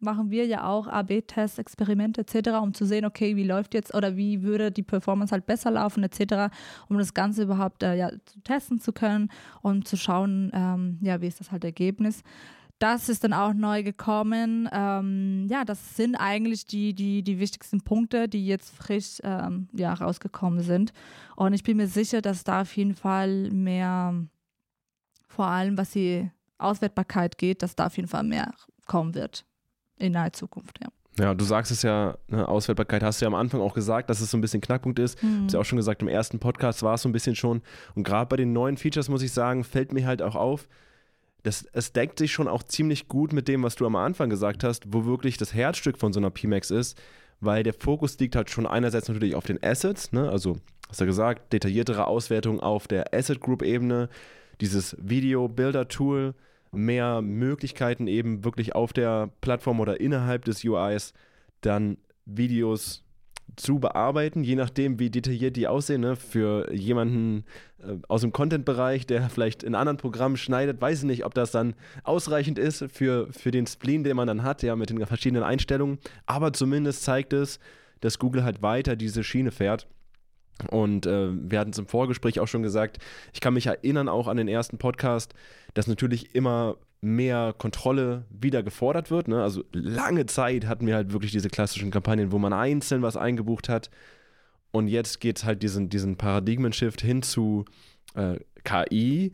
machen 0.00 0.30
wir 0.30 0.46
ja 0.46 0.64
auch 0.64 0.86
AB-Tests, 0.86 1.58
Experimente 1.58 2.20
etc., 2.20 2.50
um 2.62 2.72
zu 2.72 2.84
sehen, 2.84 3.04
okay, 3.04 3.34
wie 3.34 3.44
läuft 3.44 3.74
jetzt 3.74 3.94
oder 3.94 4.16
wie 4.16 4.42
würde 4.42 4.70
die 4.70 4.84
Performance 4.84 5.32
halt 5.32 5.46
besser 5.46 5.72
laufen 5.72 6.04
etc., 6.04 6.54
um 6.88 6.98
das 6.98 7.14
Ganze 7.14 7.42
überhaupt 7.42 7.82
äh, 7.82 7.96
ja, 7.96 8.10
testen 8.44 8.78
zu 8.78 8.92
können 8.92 9.30
und 9.60 9.88
zu 9.88 9.96
schauen, 9.96 10.52
ähm, 10.54 10.98
ja, 11.00 11.20
wie 11.20 11.26
ist 11.26 11.40
das 11.40 11.50
halt 11.50 11.64
Ergebnis. 11.64 12.22
Das 12.78 13.08
ist 13.08 13.24
dann 13.24 13.32
auch 13.32 13.54
neu 13.54 13.82
gekommen. 13.82 14.68
Ähm, 14.72 15.46
ja, 15.50 15.64
das 15.64 15.96
sind 15.96 16.14
eigentlich 16.14 16.66
die, 16.66 16.94
die, 16.94 17.22
die 17.22 17.40
wichtigsten 17.40 17.80
Punkte, 17.80 18.28
die 18.28 18.46
jetzt 18.46 18.74
frisch 18.74 19.18
ähm, 19.24 19.68
ja, 19.72 19.94
rausgekommen 19.94 20.60
sind. 20.60 20.92
Und 21.34 21.54
ich 21.54 21.64
bin 21.64 21.76
mir 21.76 21.88
sicher, 21.88 22.22
dass 22.22 22.44
da 22.44 22.62
auf 22.62 22.76
jeden 22.76 22.94
Fall 22.94 23.50
mehr, 23.50 24.14
vor 25.26 25.46
allem 25.46 25.76
was 25.76 25.90
die 25.90 26.30
Auswertbarkeit 26.58 27.36
geht, 27.38 27.62
dass 27.62 27.74
da 27.74 27.86
auf 27.86 27.96
jeden 27.96 28.08
Fall 28.08 28.22
mehr 28.22 28.52
kommen 28.86 29.14
wird 29.14 29.44
in 29.98 30.12
naher 30.12 30.32
Zukunft, 30.32 30.78
ja. 30.80 30.88
Ja, 31.18 31.34
du 31.34 31.44
sagst 31.44 31.72
es 31.72 31.82
ja, 31.82 32.16
ne, 32.28 32.46
Auswertbarkeit 32.48 33.02
hast 33.02 33.20
du 33.20 33.24
ja 33.24 33.26
am 33.26 33.34
Anfang 33.34 33.60
auch 33.60 33.74
gesagt, 33.74 34.08
dass 34.08 34.20
es 34.20 34.30
so 34.30 34.38
ein 34.38 34.40
bisschen 34.40 34.60
Knackpunkt 34.60 35.00
ist. 35.00 35.20
Mhm. 35.20 35.38
Du 35.38 35.44
hast 35.44 35.52
ja 35.54 35.60
auch 35.60 35.64
schon 35.64 35.76
gesagt, 35.76 36.00
im 36.00 36.06
ersten 36.06 36.38
Podcast 36.38 36.84
war 36.84 36.94
es 36.94 37.02
so 37.02 37.08
ein 37.08 37.12
bisschen 37.12 37.34
schon. 37.34 37.62
Und 37.96 38.04
gerade 38.04 38.28
bei 38.28 38.36
den 38.36 38.52
neuen 38.52 38.76
Features, 38.76 39.08
muss 39.08 39.22
ich 39.22 39.32
sagen, 39.32 39.64
fällt 39.64 39.92
mir 39.92 40.06
halt 40.06 40.22
auch 40.22 40.36
auf, 40.36 40.68
das, 41.42 41.66
es 41.72 41.92
deckt 41.92 42.18
sich 42.18 42.32
schon 42.32 42.48
auch 42.48 42.62
ziemlich 42.62 43.08
gut 43.08 43.32
mit 43.32 43.48
dem, 43.48 43.62
was 43.62 43.76
du 43.76 43.86
am 43.86 43.96
Anfang 43.96 44.30
gesagt 44.30 44.64
hast, 44.64 44.92
wo 44.92 45.04
wirklich 45.04 45.36
das 45.36 45.54
Herzstück 45.54 45.98
von 45.98 46.12
so 46.12 46.20
einer 46.20 46.30
PMAX 46.30 46.70
ist, 46.70 47.00
weil 47.40 47.62
der 47.62 47.74
Fokus 47.74 48.18
liegt 48.18 48.36
halt 48.36 48.50
schon 48.50 48.66
einerseits 48.66 49.08
natürlich 49.08 49.34
auf 49.34 49.46
den 49.46 49.62
Assets, 49.62 50.12
ne? 50.12 50.28
also 50.28 50.56
hast 50.88 51.00
du 51.00 51.06
gesagt, 51.06 51.52
detailliertere 51.52 52.06
Auswertung 52.06 52.60
auf 52.60 52.88
der 52.88 53.14
Asset 53.14 53.40
Group 53.40 53.62
Ebene, 53.62 54.08
dieses 54.60 54.96
Video 55.00 55.48
Builder 55.48 55.86
Tool, 55.88 56.34
mehr 56.72 57.22
Möglichkeiten 57.22 58.06
eben 58.08 58.44
wirklich 58.44 58.74
auf 58.74 58.92
der 58.92 59.30
Plattform 59.40 59.80
oder 59.80 60.00
innerhalb 60.00 60.44
des 60.44 60.64
UIs 60.64 61.14
dann 61.60 61.98
Videos 62.26 63.04
zu 63.58 63.78
bearbeiten, 63.78 64.42
je 64.42 64.54
nachdem, 64.56 64.98
wie 64.98 65.10
detailliert 65.10 65.56
die 65.56 65.68
aussehen. 65.68 66.00
Ne? 66.00 66.16
Für 66.16 66.72
jemanden 66.72 67.44
äh, 67.80 67.96
aus 68.08 68.22
dem 68.22 68.32
Content-Bereich, 68.32 69.06
der 69.06 69.28
vielleicht 69.28 69.62
in 69.62 69.74
anderen 69.74 69.98
Programmen 69.98 70.36
schneidet, 70.36 70.80
weiß 70.80 71.00
ich 71.00 71.04
nicht, 71.04 71.24
ob 71.24 71.34
das 71.34 71.50
dann 71.50 71.74
ausreichend 72.04 72.58
ist 72.58 72.84
für, 72.92 73.28
für 73.32 73.50
den 73.50 73.66
Spleen, 73.66 74.04
den 74.04 74.16
man 74.16 74.28
dann 74.28 74.42
hat, 74.42 74.62
ja, 74.62 74.76
mit 74.76 74.90
den 74.90 75.04
verschiedenen 75.06 75.42
Einstellungen. 75.42 75.98
Aber 76.26 76.52
zumindest 76.52 77.02
zeigt 77.02 77.32
es, 77.32 77.58
dass 78.00 78.18
Google 78.18 78.44
halt 78.44 78.62
weiter 78.62 78.96
diese 78.96 79.24
Schiene 79.24 79.50
fährt 79.50 79.86
und 80.70 81.06
äh, 81.06 81.28
wir 81.32 81.60
hatten 81.60 81.70
es 81.70 81.78
im 81.78 81.86
Vorgespräch 81.86 82.40
auch 82.40 82.48
schon 82.48 82.62
gesagt, 82.62 82.98
ich 83.32 83.40
kann 83.40 83.54
mich 83.54 83.66
erinnern 83.66 84.08
auch 84.08 84.26
an 84.28 84.36
den 84.36 84.48
ersten 84.48 84.78
Podcast, 84.78 85.34
dass 85.74 85.86
natürlich 85.86 86.34
immer 86.34 86.76
mehr 87.00 87.54
Kontrolle 87.56 88.24
wieder 88.30 88.62
gefordert 88.62 89.10
wird. 89.10 89.28
Ne? 89.28 89.42
Also 89.42 89.64
lange 89.72 90.26
Zeit 90.26 90.66
hatten 90.66 90.86
wir 90.86 90.96
halt 90.96 91.12
wirklich 91.12 91.30
diese 91.30 91.48
klassischen 91.48 91.90
Kampagnen, 91.90 92.32
wo 92.32 92.38
man 92.38 92.52
einzeln 92.52 93.02
was 93.02 93.16
eingebucht 93.16 93.68
hat. 93.68 93.90
Und 94.72 94.88
jetzt 94.88 95.20
geht 95.20 95.38
es 95.38 95.44
halt 95.44 95.62
diesen, 95.62 95.88
diesen 95.88 96.16
Paradigmen-Shift 96.16 97.00
hin 97.00 97.22
zu 97.22 97.64
äh, 98.14 98.36
KI. 98.64 99.32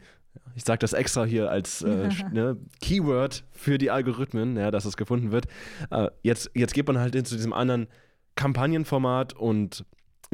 Ich 0.54 0.64
sage 0.64 0.78
das 0.80 0.92
extra 0.92 1.24
hier 1.24 1.50
als 1.50 1.82
äh, 1.82 2.10
ne, 2.32 2.56
Keyword 2.80 3.44
für 3.50 3.78
die 3.78 3.90
Algorithmen, 3.90 4.56
ja, 4.56 4.70
dass 4.70 4.84
es 4.84 4.96
gefunden 4.96 5.32
wird. 5.32 5.46
Äh, 5.90 6.08
jetzt, 6.22 6.50
jetzt 6.54 6.74
geht 6.74 6.86
man 6.86 6.98
halt 6.98 7.14
hin 7.14 7.24
zu 7.24 7.34
diesem 7.34 7.52
anderen 7.52 7.88
Kampagnenformat 8.36 9.32
und 9.32 9.84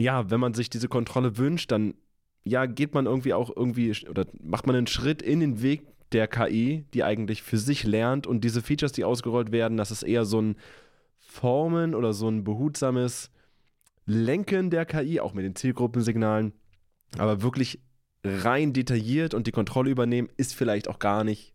ja, 0.00 0.30
wenn 0.30 0.40
man 0.40 0.54
sich 0.54 0.70
diese 0.70 0.88
Kontrolle 0.88 1.36
wünscht, 1.36 1.70
dann 1.70 1.94
ja, 2.42 2.66
geht 2.66 2.94
man 2.94 3.06
irgendwie 3.06 3.34
auch 3.34 3.54
irgendwie 3.54 3.94
oder 4.08 4.26
macht 4.40 4.66
man 4.66 4.76
einen 4.76 4.86
Schritt 4.86 5.22
in 5.22 5.40
den 5.40 5.62
Weg 5.62 5.82
der 6.12 6.26
KI, 6.26 6.84
die 6.94 7.04
eigentlich 7.04 7.42
für 7.42 7.58
sich 7.58 7.84
lernt. 7.84 8.26
Und 8.26 8.42
diese 8.42 8.62
Features, 8.62 8.92
die 8.92 9.04
ausgerollt 9.04 9.52
werden, 9.52 9.76
das 9.76 9.90
ist 9.90 10.02
eher 10.02 10.24
so 10.24 10.40
ein 10.40 10.56
Formen 11.18 11.94
oder 11.94 12.12
so 12.12 12.28
ein 12.28 12.44
behutsames 12.44 13.30
Lenken 14.06 14.70
der 14.70 14.86
KI, 14.86 15.20
auch 15.20 15.34
mit 15.34 15.44
den 15.44 15.54
Zielgruppensignalen, 15.54 16.52
aber 17.16 17.42
wirklich 17.42 17.80
rein 18.24 18.72
detailliert 18.72 19.34
und 19.34 19.46
die 19.46 19.52
Kontrolle 19.52 19.90
übernehmen, 19.90 20.28
ist 20.36 20.54
vielleicht 20.54 20.88
auch 20.88 20.98
gar 20.98 21.24
nicht 21.24 21.54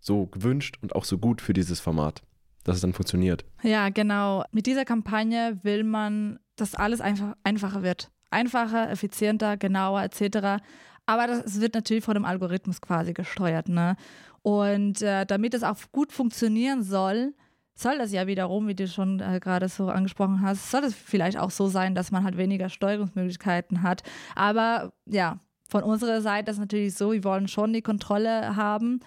so 0.00 0.26
gewünscht 0.26 0.78
und 0.82 0.96
auch 0.96 1.04
so 1.04 1.18
gut 1.18 1.40
für 1.40 1.52
dieses 1.52 1.78
Format, 1.80 2.22
dass 2.64 2.76
es 2.76 2.82
dann 2.82 2.92
funktioniert. 2.92 3.44
Ja, 3.62 3.88
genau. 3.88 4.44
Mit 4.52 4.66
dieser 4.66 4.84
Kampagne 4.84 5.58
will 5.62 5.84
man 5.84 6.38
dass 6.56 6.74
alles 6.74 7.00
einfach 7.00 7.34
einfacher 7.42 7.82
wird. 7.82 8.10
Einfacher, 8.30 8.90
effizienter, 8.90 9.56
genauer 9.56 10.02
etc. 10.02 10.62
Aber 11.06 11.26
das 11.26 11.60
wird 11.60 11.74
natürlich 11.74 12.04
von 12.04 12.14
dem 12.14 12.24
Algorithmus 12.24 12.80
quasi 12.80 13.12
gesteuert. 13.12 13.68
Ne? 13.68 13.96
Und 14.42 15.02
äh, 15.02 15.26
damit 15.26 15.54
es 15.54 15.62
auch 15.62 15.76
gut 15.92 16.12
funktionieren 16.12 16.82
soll, 16.82 17.34
soll 17.74 17.98
das 17.98 18.12
ja 18.12 18.26
wiederum, 18.26 18.68
wie 18.68 18.74
du 18.74 18.86
schon 18.86 19.20
äh, 19.20 19.40
gerade 19.40 19.68
so 19.68 19.88
angesprochen 19.88 20.40
hast, 20.42 20.70
soll 20.70 20.84
es 20.84 20.94
vielleicht 20.94 21.38
auch 21.38 21.50
so 21.50 21.68
sein, 21.68 21.94
dass 21.94 22.10
man 22.10 22.24
halt 22.24 22.36
weniger 22.36 22.68
Steuerungsmöglichkeiten 22.68 23.82
hat. 23.82 24.02
Aber 24.34 24.92
ja, 25.06 25.40
von 25.68 25.82
unserer 25.82 26.20
Seite 26.20 26.50
ist 26.50 26.58
natürlich 26.58 26.94
so, 26.94 27.12
wir 27.12 27.24
wollen 27.24 27.48
schon 27.48 27.72
die 27.72 27.82
Kontrolle 27.82 28.56
haben. 28.56 29.00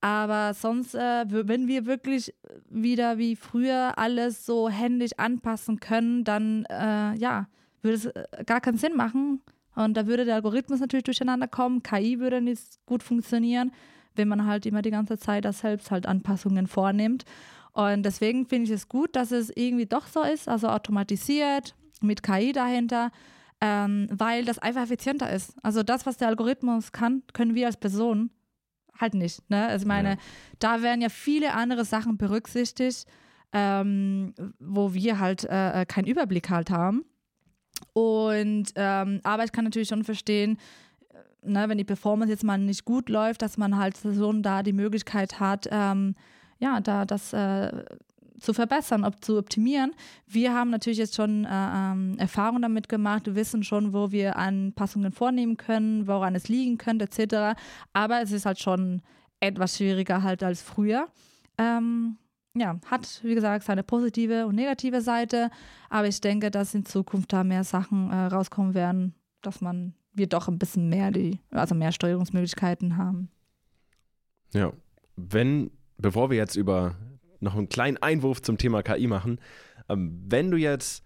Aber 0.00 0.54
sonst, 0.54 0.94
äh, 0.94 1.24
wenn 1.28 1.68
wir 1.68 1.86
wirklich 1.86 2.34
wieder 2.68 3.18
wie 3.18 3.34
früher 3.34 3.98
alles 3.98 4.44
so 4.44 4.68
händisch 4.68 5.12
anpassen 5.16 5.80
können, 5.80 6.24
dann 6.24 6.64
äh, 6.66 7.14
ja, 7.16 7.48
würde 7.82 7.96
es 7.96 8.06
äh, 8.06 8.44
gar 8.44 8.60
keinen 8.60 8.76
Sinn 8.76 8.94
machen. 8.94 9.40
Und 9.74 9.96
da 9.96 10.06
würde 10.06 10.24
der 10.24 10.36
Algorithmus 10.36 10.80
natürlich 10.80 11.04
durcheinander 11.04 11.48
kommen, 11.48 11.82
KI 11.82 12.18
würde 12.18 12.40
nicht 12.40 12.78
gut 12.86 13.02
funktionieren, 13.02 13.72
wenn 14.14 14.28
man 14.28 14.46
halt 14.46 14.64
immer 14.66 14.82
die 14.82 14.90
ganze 14.90 15.18
Zeit 15.18 15.44
das 15.44 15.60
selbst 15.60 15.90
halt 15.90 16.06
Anpassungen 16.06 16.66
vornimmt. 16.66 17.24
Und 17.72 18.04
deswegen 18.04 18.46
finde 18.46 18.64
ich 18.64 18.70
es 18.70 18.88
gut, 18.88 19.14
dass 19.14 19.32
es 19.32 19.50
irgendwie 19.54 19.84
doch 19.84 20.06
so 20.06 20.22
ist, 20.22 20.48
also 20.48 20.68
automatisiert, 20.68 21.74
mit 22.00 22.22
KI 22.22 22.52
dahinter, 22.52 23.10
ähm, 23.60 24.08
weil 24.10 24.44
das 24.46 24.58
einfach 24.58 24.82
effizienter 24.82 25.30
ist. 25.30 25.54
Also 25.62 25.82
das, 25.82 26.06
was 26.06 26.16
der 26.16 26.28
Algorithmus 26.28 26.92
kann, 26.92 27.22
können 27.34 27.54
wir 27.54 27.66
als 27.66 27.76
Person 27.76 28.30
halt 29.00 29.14
nicht. 29.14 29.48
Ne? 29.50 29.66
Also 29.66 29.84
ich 29.84 29.88
meine, 29.88 30.10
ja. 30.10 30.16
da 30.58 30.82
werden 30.82 31.00
ja 31.00 31.08
viele 31.08 31.54
andere 31.54 31.84
Sachen 31.84 32.16
berücksichtigt, 32.16 33.06
ähm, 33.52 34.34
wo 34.58 34.94
wir 34.94 35.18
halt 35.18 35.44
äh, 35.44 35.82
äh, 35.82 35.86
keinen 35.86 36.06
Überblick 36.06 36.50
halt 36.50 36.70
haben. 36.70 37.04
Und 37.92 38.72
ähm, 38.74 39.20
aber 39.22 39.44
ich 39.44 39.52
kann 39.52 39.64
natürlich 39.64 39.88
schon 39.88 40.04
verstehen, 40.04 40.58
äh, 41.10 41.50
ne, 41.50 41.68
wenn 41.68 41.78
die 41.78 41.84
Performance 41.84 42.32
jetzt 42.32 42.44
mal 42.44 42.58
nicht 42.58 42.84
gut 42.84 43.08
läuft, 43.08 43.42
dass 43.42 43.58
man 43.58 43.76
halt 43.76 43.96
so 43.96 44.32
da 44.32 44.62
die 44.62 44.72
Möglichkeit 44.72 45.40
hat, 45.40 45.68
ähm, 45.70 46.14
ja, 46.58 46.80
da 46.80 47.04
das 47.04 47.32
äh, 47.32 47.84
zu 48.38 48.52
verbessern, 48.52 49.04
ob 49.04 49.24
zu 49.24 49.38
optimieren. 49.38 49.94
Wir 50.26 50.54
haben 50.54 50.70
natürlich 50.70 50.98
jetzt 50.98 51.14
schon 51.14 51.44
äh, 51.44 51.48
ähm, 51.50 52.16
Erfahrung 52.18 52.62
damit 52.62 52.88
gemacht, 52.88 53.34
wissen 53.34 53.62
schon, 53.62 53.92
wo 53.92 54.10
wir 54.10 54.36
Anpassungen 54.36 55.12
vornehmen 55.12 55.56
können, 55.56 56.06
woran 56.06 56.34
es 56.34 56.48
liegen 56.48 56.78
könnte, 56.78 57.06
etc. 57.06 57.58
Aber 57.92 58.22
es 58.22 58.32
ist 58.32 58.46
halt 58.46 58.58
schon 58.58 59.02
etwas 59.40 59.76
schwieriger 59.76 60.22
halt 60.22 60.42
als 60.42 60.62
früher. 60.62 61.08
Ähm, 61.58 62.16
ja, 62.54 62.78
hat, 62.86 63.20
wie 63.22 63.34
gesagt, 63.34 63.64
seine 63.64 63.82
positive 63.82 64.46
und 64.46 64.54
negative 64.54 65.02
Seite, 65.02 65.50
aber 65.90 66.08
ich 66.08 66.20
denke, 66.20 66.50
dass 66.50 66.74
in 66.74 66.86
Zukunft 66.86 67.32
da 67.32 67.44
mehr 67.44 67.64
Sachen 67.64 68.10
äh, 68.10 68.26
rauskommen 68.26 68.74
werden, 68.74 69.14
dass 69.42 69.60
man 69.60 69.94
wir 70.16 70.26
doch 70.26 70.48
ein 70.48 70.58
bisschen 70.58 70.88
mehr 70.88 71.10
die, 71.10 71.40
also 71.50 71.74
mehr 71.74 71.92
Steuerungsmöglichkeiten 71.92 72.96
haben. 72.96 73.28
Ja, 74.54 74.72
wenn, 75.16 75.70
bevor 75.98 76.30
wir 76.30 76.38
jetzt 76.38 76.56
über 76.56 76.96
noch 77.46 77.56
einen 77.56 77.68
kleinen 77.70 77.96
Einwurf 77.96 78.42
zum 78.42 78.58
Thema 78.58 78.82
KI 78.82 79.06
machen. 79.06 79.40
Ähm, 79.88 80.22
wenn 80.28 80.50
du 80.50 80.56
jetzt 80.58 81.04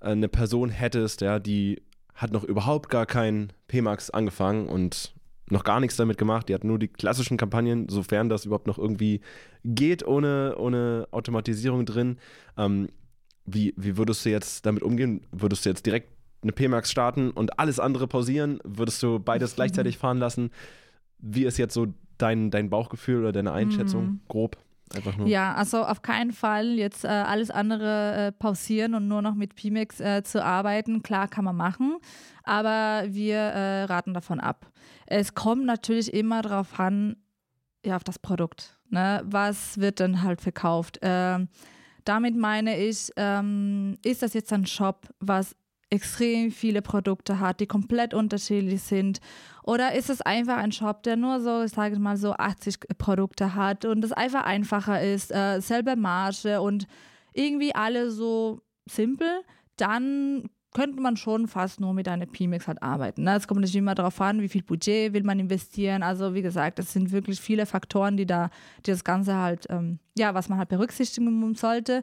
äh, 0.00 0.10
eine 0.10 0.28
Person 0.28 0.70
hättest, 0.70 1.20
ja, 1.20 1.38
die 1.38 1.82
hat 2.14 2.32
noch 2.32 2.44
überhaupt 2.44 2.88
gar 2.90 3.06
kein 3.06 3.52
PMAX 3.68 4.10
angefangen 4.10 4.68
und 4.68 5.14
noch 5.50 5.64
gar 5.64 5.80
nichts 5.80 5.96
damit 5.96 6.16
gemacht. 6.16 6.48
Die 6.48 6.54
hat 6.54 6.64
nur 6.64 6.78
die 6.78 6.88
klassischen 6.88 7.36
Kampagnen, 7.36 7.88
sofern 7.88 8.28
das 8.28 8.44
überhaupt 8.44 8.66
noch 8.66 8.78
irgendwie 8.78 9.20
geht, 9.64 10.06
ohne, 10.06 10.54
ohne 10.58 11.08
Automatisierung 11.10 11.86
drin. 11.86 12.18
Ähm, 12.56 12.88
wie, 13.46 13.74
wie 13.76 13.96
würdest 13.96 14.24
du 14.24 14.30
jetzt 14.30 14.64
damit 14.64 14.82
umgehen? 14.82 15.26
Würdest 15.32 15.64
du 15.64 15.70
jetzt 15.70 15.84
direkt 15.86 16.08
eine 16.42 16.52
PMAX 16.52 16.90
starten 16.90 17.30
und 17.32 17.58
alles 17.58 17.80
andere 17.80 18.06
pausieren? 18.06 18.60
Würdest 18.64 19.02
du 19.02 19.18
beides 19.18 19.56
gleichzeitig 19.56 19.98
fahren 20.02 20.18
lassen? 20.18 20.50
Wie 21.18 21.44
ist 21.44 21.58
jetzt 21.58 21.74
so 21.74 21.88
dein, 22.18 22.50
dein 22.50 22.70
Bauchgefühl 22.70 23.20
oder 23.20 23.32
deine 23.32 23.52
Einschätzung 23.52 24.04
Mhm. 24.04 24.20
grob? 24.28 24.56
Einfach 24.94 25.16
nur. 25.16 25.28
Ja, 25.28 25.54
also 25.54 25.84
auf 25.84 26.02
keinen 26.02 26.32
Fall 26.32 26.70
jetzt 26.74 27.04
äh, 27.04 27.08
alles 27.08 27.50
andere 27.50 28.14
äh, 28.14 28.32
pausieren 28.32 28.94
und 28.94 29.06
nur 29.08 29.22
noch 29.22 29.34
mit 29.34 29.54
PMix 29.54 30.00
äh, 30.00 30.22
zu 30.22 30.44
arbeiten. 30.44 31.02
Klar 31.02 31.28
kann 31.28 31.44
man 31.44 31.56
machen, 31.56 31.96
aber 32.42 33.04
wir 33.06 33.36
äh, 33.36 33.84
raten 33.84 34.14
davon 34.14 34.40
ab. 34.40 34.66
Es 35.06 35.34
kommt 35.34 35.64
natürlich 35.64 36.12
immer 36.12 36.42
darauf 36.42 36.78
an, 36.78 37.16
ja, 37.84 37.96
auf 37.96 38.04
das 38.04 38.18
Produkt. 38.18 38.78
Ne? 38.88 39.22
Was 39.24 39.78
wird 39.78 40.00
dann 40.00 40.22
halt 40.22 40.40
verkauft? 40.40 40.98
Ähm, 41.02 41.48
damit 42.04 42.36
meine 42.36 42.78
ich, 42.78 43.10
ähm, 43.16 43.96
ist 44.04 44.22
das 44.22 44.34
jetzt 44.34 44.52
ein 44.52 44.66
Shop, 44.66 45.06
was 45.20 45.54
extrem 45.90 46.50
viele 46.50 46.82
Produkte 46.82 47.40
hat, 47.40 47.60
die 47.60 47.66
komplett 47.66 48.14
unterschiedlich 48.14 48.82
sind? 48.82 49.20
Oder 49.62 49.94
ist 49.94 50.08
es 50.10 50.22
einfach 50.22 50.56
ein 50.56 50.72
Shop, 50.72 51.02
der 51.02 51.16
nur 51.16 51.40
so, 51.40 51.62
ich 51.62 51.72
sage 51.72 51.98
mal 51.98 52.16
so 52.16 52.32
80 52.32 52.78
Produkte 52.98 53.54
hat 53.54 53.84
und 53.84 54.04
es 54.04 54.12
einfach 54.12 54.44
einfacher 54.44 55.02
ist, 55.02 55.30
äh, 55.32 55.60
selber 55.60 55.96
Marge 55.96 56.60
und 56.60 56.86
irgendwie 57.34 57.74
alle 57.74 58.10
so 58.10 58.62
simpel, 58.86 59.28
dann 59.76 60.48
könnte 60.72 61.00
man 61.00 61.16
schon 61.16 61.48
fast 61.48 61.80
nur 61.80 61.94
mit 61.94 62.06
einer 62.06 62.26
PMix 62.26 62.68
halt 62.68 62.82
arbeiten. 62.82 63.24
Ne? 63.24 63.36
Es 63.36 63.48
kommt 63.48 63.60
natürlich 63.60 63.76
immer 63.76 63.94
darauf 63.94 64.20
an, 64.20 64.40
wie 64.40 64.48
viel 64.48 64.62
Budget 64.62 65.12
will 65.12 65.24
man 65.24 65.40
investieren. 65.40 66.02
Also 66.02 66.34
wie 66.34 66.42
gesagt, 66.42 66.78
es 66.78 66.92
sind 66.92 67.10
wirklich 67.10 67.40
viele 67.40 67.66
Faktoren, 67.66 68.16
die 68.16 68.26
da, 68.26 68.50
die 68.86 68.92
das 68.92 69.02
Ganze 69.02 69.36
halt, 69.36 69.66
ähm, 69.68 69.98
ja, 70.16 70.34
was 70.34 70.48
man 70.48 70.58
halt 70.58 70.68
berücksichtigen 70.68 71.54
sollte. 71.56 72.02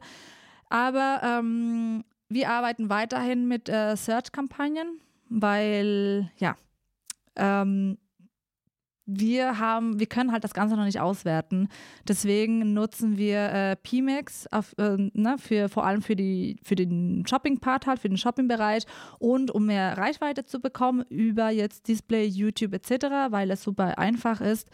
Aber 0.68 1.20
ähm, 1.24 2.04
wir 2.28 2.50
arbeiten 2.50 2.90
weiterhin 2.90 3.48
mit 3.48 3.68
äh, 3.68 3.96
Search-Kampagnen, 3.96 5.00
weil 5.28 6.30
ja, 6.38 6.56
ähm, 7.36 7.98
wir 9.10 9.58
haben, 9.58 9.98
wir 9.98 10.06
können 10.06 10.32
halt 10.32 10.44
das 10.44 10.52
Ganze 10.52 10.76
noch 10.76 10.84
nicht 10.84 11.00
auswerten. 11.00 11.68
Deswegen 12.06 12.74
nutzen 12.74 13.16
wir 13.16 13.50
äh, 13.50 13.76
PMAX 13.76 14.46
auf, 14.52 14.74
äh, 14.76 14.96
ne, 15.14 15.36
für, 15.38 15.70
vor 15.70 15.86
allem 15.86 16.02
für, 16.02 16.14
die, 16.14 16.58
für 16.62 16.74
den 16.74 17.24
Shopping-Part 17.26 17.86
halt, 17.86 18.00
für 18.00 18.10
den 18.10 18.18
Shopping-Bereich 18.18 18.84
und 19.18 19.50
um 19.50 19.64
mehr 19.64 19.96
Reichweite 19.96 20.44
zu 20.44 20.60
bekommen 20.60 21.06
über 21.08 21.48
jetzt 21.48 21.88
Display, 21.88 22.26
YouTube 22.26 22.74
etc., 22.74 23.06
weil 23.30 23.50
es 23.50 23.62
super 23.62 23.98
einfach 23.98 24.42
ist. 24.42 24.68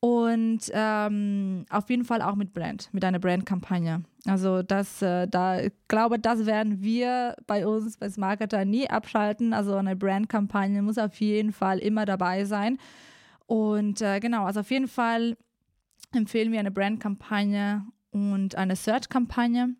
Und 0.00 0.60
ähm, 0.72 1.64
auf 1.70 1.90
jeden 1.90 2.04
Fall 2.04 2.22
auch 2.22 2.36
mit 2.36 2.52
Brand, 2.52 2.88
mit 2.92 3.04
einer 3.04 3.18
Brand-Kampagne. 3.18 4.04
Also 4.26 4.62
das, 4.62 5.02
äh, 5.02 5.26
da 5.26 5.60
ich 5.60 5.72
glaube, 5.88 6.20
das 6.20 6.46
werden 6.46 6.82
wir 6.82 7.34
bei 7.48 7.66
uns 7.66 8.00
als 8.00 8.16
Marketer 8.16 8.64
nie 8.64 8.88
abschalten. 8.88 9.52
Also 9.52 9.74
eine 9.74 9.96
Brand-Kampagne 9.96 10.82
muss 10.82 10.98
auf 10.98 11.20
jeden 11.20 11.52
Fall 11.52 11.78
immer 11.78 12.04
dabei 12.04 12.44
sein. 12.44 12.78
Und 13.46 14.00
äh, 14.00 14.20
genau, 14.20 14.44
also 14.44 14.60
auf 14.60 14.70
jeden 14.70 14.86
Fall 14.86 15.36
empfehlen 16.14 16.52
wir 16.52 16.60
eine 16.60 16.70
Brand-Kampagne 16.70 17.84
und 18.10 18.54
eine 18.54 18.76
Search-Kampagne 18.76 19.74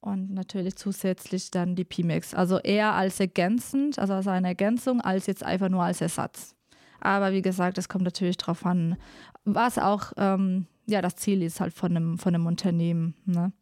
und 0.00 0.32
natürlich 0.32 0.76
zusätzlich 0.76 1.50
dann 1.50 1.74
die 1.74 1.84
PMix. 1.84 2.34
Also 2.34 2.58
eher 2.58 2.92
als 2.94 3.20
ergänzend, 3.20 3.98
also 3.98 4.14
als 4.14 4.28
eine 4.28 4.48
Ergänzung, 4.48 5.00
als 5.00 5.26
jetzt 5.26 5.44
einfach 5.44 5.68
nur 5.68 5.82
als 5.82 6.00
Ersatz. 6.00 6.54
Aber 7.00 7.32
wie 7.32 7.42
gesagt, 7.42 7.78
es 7.78 7.88
kommt 7.88 8.04
natürlich 8.04 8.36
darauf 8.36 8.64
an, 8.64 8.96
was 9.44 9.78
auch 9.78 10.12
ähm, 10.16 10.66
ja, 10.86 11.00
das 11.02 11.16
Ziel 11.16 11.42
ist 11.42 11.60
halt 11.60 11.72
von 11.72 11.96
einem, 11.96 12.18
von 12.18 12.34
einem 12.34 12.46
Unternehmen. 12.46 13.14
Ne? 13.24 13.52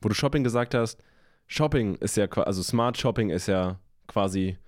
Wo 0.00 0.08
du 0.08 0.14
Shopping 0.14 0.42
gesagt 0.44 0.74
hast, 0.74 1.00
Shopping 1.46 1.94
ist 1.96 2.16
ja, 2.16 2.26
qua- 2.26 2.42
also 2.42 2.62
Smart 2.62 2.98
Shopping 2.98 3.30
ist 3.30 3.46
ja 3.46 3.78
quasi 4.08 4.58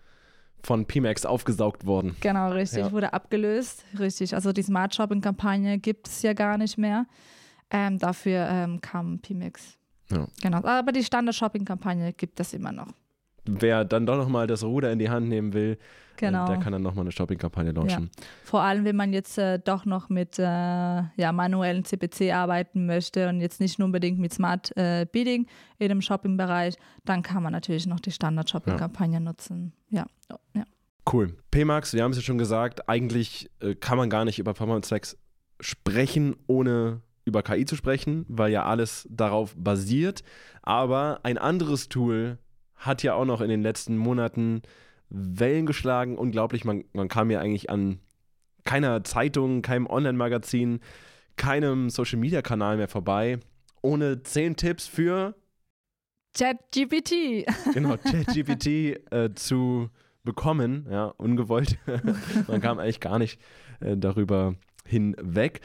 von 0.63 0.87
PMAX 0.87 1.25
aufgesaugt 1.27 1.87
worden. 1.87 2.17
Genau, 2.21 2.51
richtig, 2.53 2.79
Ja. 2.81 2.93
wurde 2.93 3.13
abgelöst. 3.13 3.85
Richtig, 3.99 4.35
also 4.35 4.53
die 4.53 4.63
Smart 4.63 4.95
Shopping-Kampagne 4.95 5.79
gibt 5.79 6.09
es 6.09 6.23
ja 6.23 6.33
gar 6.35 6.57
nicht 6.59 6.79
mehr. 6.79 7.07
Ähm, 7.71 7.99
dafür 7.99 8.49
ähm, 8.49 8.81
kam 8.81 9.19
PMix. 9.21 9.77
Ja. 10.11 10.27
Genau, 10.43 10.65
aber 10.65 10.93
die 10.93 11.05
Standard-Shopping-Kampagne 11.05 12.13
gibt 12.13 12.41
es 12.41 12.53
immer 12.55 12.73
noch. 12.73 12.89
Wer 13.49 13.85
dann 13.85 14.07
doch 14.07 14.17
nochmal 14.17 14.47
das 14.47 14.63
Ruder 14.63 14.93
in 14.93 14.99
die 14.99 15.11
Hand 15.11 15.29
nehmen 15.29 15.53
will, 15.53 15.79
Genau. 16.19 16.45
äh, 16.45 16.49
der 16.49 16.59
kann 16.59 16.73
dann 16.73 16.83
nochmal 16.83 17.05
eine 17.05 17.13
Shopping-Kampagne 17.13 17.73
launchen. 17.73 18.11
Vor 18.45 18.61
allem, 18.63 18.85
wenn 18.85 18.97
man 18.97 19.13
jetzt 19.13 19.39
äh, 19.39 19.59
doch 19.59 19.85
noch 19.85 20.09
mit 20.09 20.39
äh, 20.39 20.43
ja, 20.43 21.33
manuellen 21.33 21.85
CPC 21.85 22.33
arbeiten 22.33 22.87
möchte 22.87 23.29
und 23.29 23.41
jetzt 23.41 23.61
nicht 23.61 23.81
unbedingt 23.81 24.19
mit 24.19 24.35
Smart 24.35 24.77
äh, 24.77 25.07
Bidding 25.11 25.47
in 25.79 25.89
dem 25.89 26.03
Shopping-Bereich, 26.03 26.75
dann 27.05 27.23
kann 27.23 27.43
man 27.43 27.53
natürlich 27.53 27.87
noch 27.87 28.01
die 28.01 28.11
Standard-Shopping-Kampagne 28.11 29.21
nutzen. 29.21 29.73
Ja. 29.91 30.07
ja. 30.55 30.65
Cool. 31.11 31.37
PMAX, 31.51 31.95
wir 31.95 32.03
haben 32.03 32.11
es 32.11 32.19
ja 32.19 32.23
schon 32.23 32.39
gesagt, 32.39 32.89
eigentlich 32.89 33.51
äh, 33.61 33.75
kann 33.75 33.97
man 33.97 34.11
gar 34.11 34.25
nicht 34.25 34.39
über 34.39 34.53
Performance 34.53 34.89
Tracks 34.89 35.17
sprechen, 35.61 36.37
ohne 36.47 37.01
über 37.25 37.43
KI 37.43 37.65
zu 37.65 37.77
sprechen, 37.77 38.25
weil 38.29 38.51
ja 38.51 38.65
alles 38.65 39.07
darauf 39.11 39.55
basiert. 39.57 40.23
Aber 40.63 41.21
ein 41.23 41.39
anderes 41.39 41.89
Tool 41.89 42.39
hat 42.79 43.03
ja 43.03 43.15
auch 43.15 43.25
noch 43.25 43.41
in 43.41 43.49
den 43.49 43.63
letzten 43.63 43.97
Monaten 43.97 44.63
Wellen 45.11 45.67
geschlagen. 45.67 46.17
Unglaublich, 46.17 46.65
man, 46.65 46.85
man 46.93 47.09
kam 47.09 47.31
ja 47.31 47.41
eigentlich 47.41 47.71
an 47.71 48.01
keiner 48.65 49.05
Zeitung, 49.05 49.63
keinem 49.63 49.87
Online-Magazin, 49.87 50.81
keinem 51.37 51.91
Social-Media-Kanal 51.91 52.77
mehr 52.77 52.89
vorbei, 52.89 53.39
ohne 53.83 54.23
zehn 54.23 54.57
Tipps 54.57 54.87
für 54.87 55.35
ChatGPT. 56.37 57.47
genau, 57.75 57.97
ChatGPT 57.97 58.67
äh, 59.11 59.35
zu 59.35 59.89
bekommen, 60.23 60.87
ja, 60.91 61.07
ungewollt. 61.07 61.79
Man 62.49 62.61
kam 62.61 62.79
eigentlich 62.79 63.01
gar 63.01 63.19
nicht 63.19 63.41
äh, 63.81 63.97
darüber 63.97 64.55
hinweg. 64.85 65.61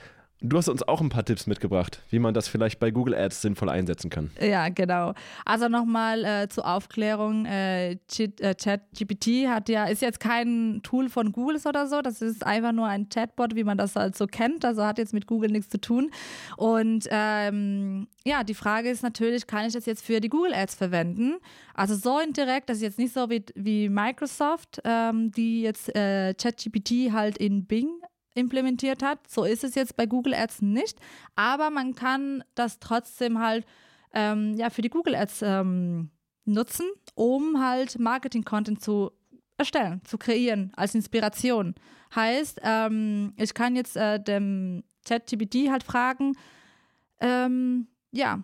Du 0.45 0.57
hast 0.57 0.67
uns 0.67 0.83
auch 0.83 0.99
ein 0.99 1.07
paar 1.07 1.23
Tipps 1.23 1.47
mitgebracht, 1.47 2.03
wie 2.09 2.19
man 2.19 2.33
das 2.33 2.49
vielleicht 2.49 2.77
bei 2.77 2.91
Google 2.91 3.15
Ads 3.15 3.41
sinnvoll 3.41 3.69
einsetzen 3.69 4.09
kann. 4.09 4.29
Ja, 4.41 4.67
genau. 4.67 5.13
Also 5.45 5.69
nochmal 5.69 6.25
äh, 6.25 6.49
zur 6.49 6.67
Aufklärung, 6.67 7.45
äh, 7.45 7.91
äh, 7.93 7.97
ChatGPT 8.53 9.47
hat 9.47 9.69
ja, 9.69 9.85
ist 9.85 10.01
jetzt 10.01 10.19
kein 10.19 10.81
Tool 10.83 11.07
von 11.07 11.31
Google 11.31 11.61
oder 11.65 11.87
so, 11.87 12.01
das 12.01 12.21
ist 12.21 12.45
einfach 12.45 12.73
nur 12.73 12.87
ein 12.87 13.07
Chatbot, 13.07 13.55
wie 13.55 13.63
man 13.63 13.77
das 13.77 13.95
halt 13.95 14.17
so 14.17 14.27
kennt, 14.27 14.65
also 14.65 14.83
hat 14.83 14.97
jetzt 14.97 15.13
mit 15.13 15.27
Google 15.27 15.49
nichts 15.49 15.69
zu 15.69 15.79
tun. 15.79 16.11
Und 16.57 17.07
ähm, 17.09 18.09
ja, 18.25 18.43
die 18.43 18.53
Frage 18.53 18.89
ist 18.89 19.01
natürlich, 19.01 19.47
kann 19.47 19.65
ich 19.65 19.73
das 19.73 19.85
jetzt 19.85 20.05
für 20.05 20.19
die 20.19 20.29
Google 20.29 20.53
Ads 20.53 20.75
verwenden? 20.75 21.35
Also 21.73 21.95
so 21.95 22.19
indirekt, 22.19 22.69
das 22.69 22.77
ist 22.77 22.83
jetzt 22.83 22.99
nicht 22.99 23.13
so 23.13 23.29
wie, 23.29 23.45
wie 23.55 23.87
Microsoft, 23.87 24.81
ähm, 24.83 25.31
die 25.31 25.61
jetzt 25.61 25.95
äh, 25.95 26.33
ChatGPT 26.33 27.13
halt 27.13 27.37
in 27.37 27.65
Bing 27.65 27.87
implementiert 28.33 29.03
hat. 29.03 29.29
So 29.29 29.43
ist 29.43 29.63
es 29.63 29.75
jetzt 29.75 29.95
bei 29.95 30.05
Google 30.05 30.33
Ads 30.33 30.61
nicht, 30.61 30.99
aber 31.35 31.69
man 31.69 31.95
kann 31.95 32.43
das 32.55 32.79
trotzdem 32.79 33.39
halt 33.39 33.65
ähm, 34.13 34.55
ja, 34.55 34.69
für 34.69 34.81
die 34.81 34.89
Google 34.89 35.15
Ads 35.15 35.41
ähm, 35.43 36.11
nutzen, 36.45 36.85
um 37.15 37.63
halt 37.63 37.99
Marketing-Content 37.99 38.81
zu 38.81 39.11
erstellen, 39.57 40.01
zu 40.03 40.17
kreieren 40.17 40.71
als 40.75 40.95
Inspiration. 40.95 41.75
Heißt, 42.15 42.59
ähm, 42.63 43.33
ich 43.37 43.53
kann 43.53 43.75
jetzt 43.75 43.95
äh, 43.95 44.21
dem 44.21 44.83
ChatGPT 45.07 45.69
halt 45.69 45.83
fragen, 45.83 46.35
ähm, 47.19 47.87
ja, 48.11 48.43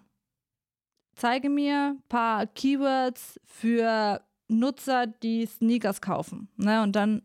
zeige 1.16 1.50
mir 1.50 1.96
ein 1.96 2.04
paar 2.08 2.48
Keywords 2.48 3.40
für 3.44 4.22
Nutzer, 4.48 5.08
die 5.08 5.46
Sneakers 5.46 6.02
kaufen. 6.02 6.50
Ne? 6.58 6.82
Und 6.82 6.96
dann 6.96 7.22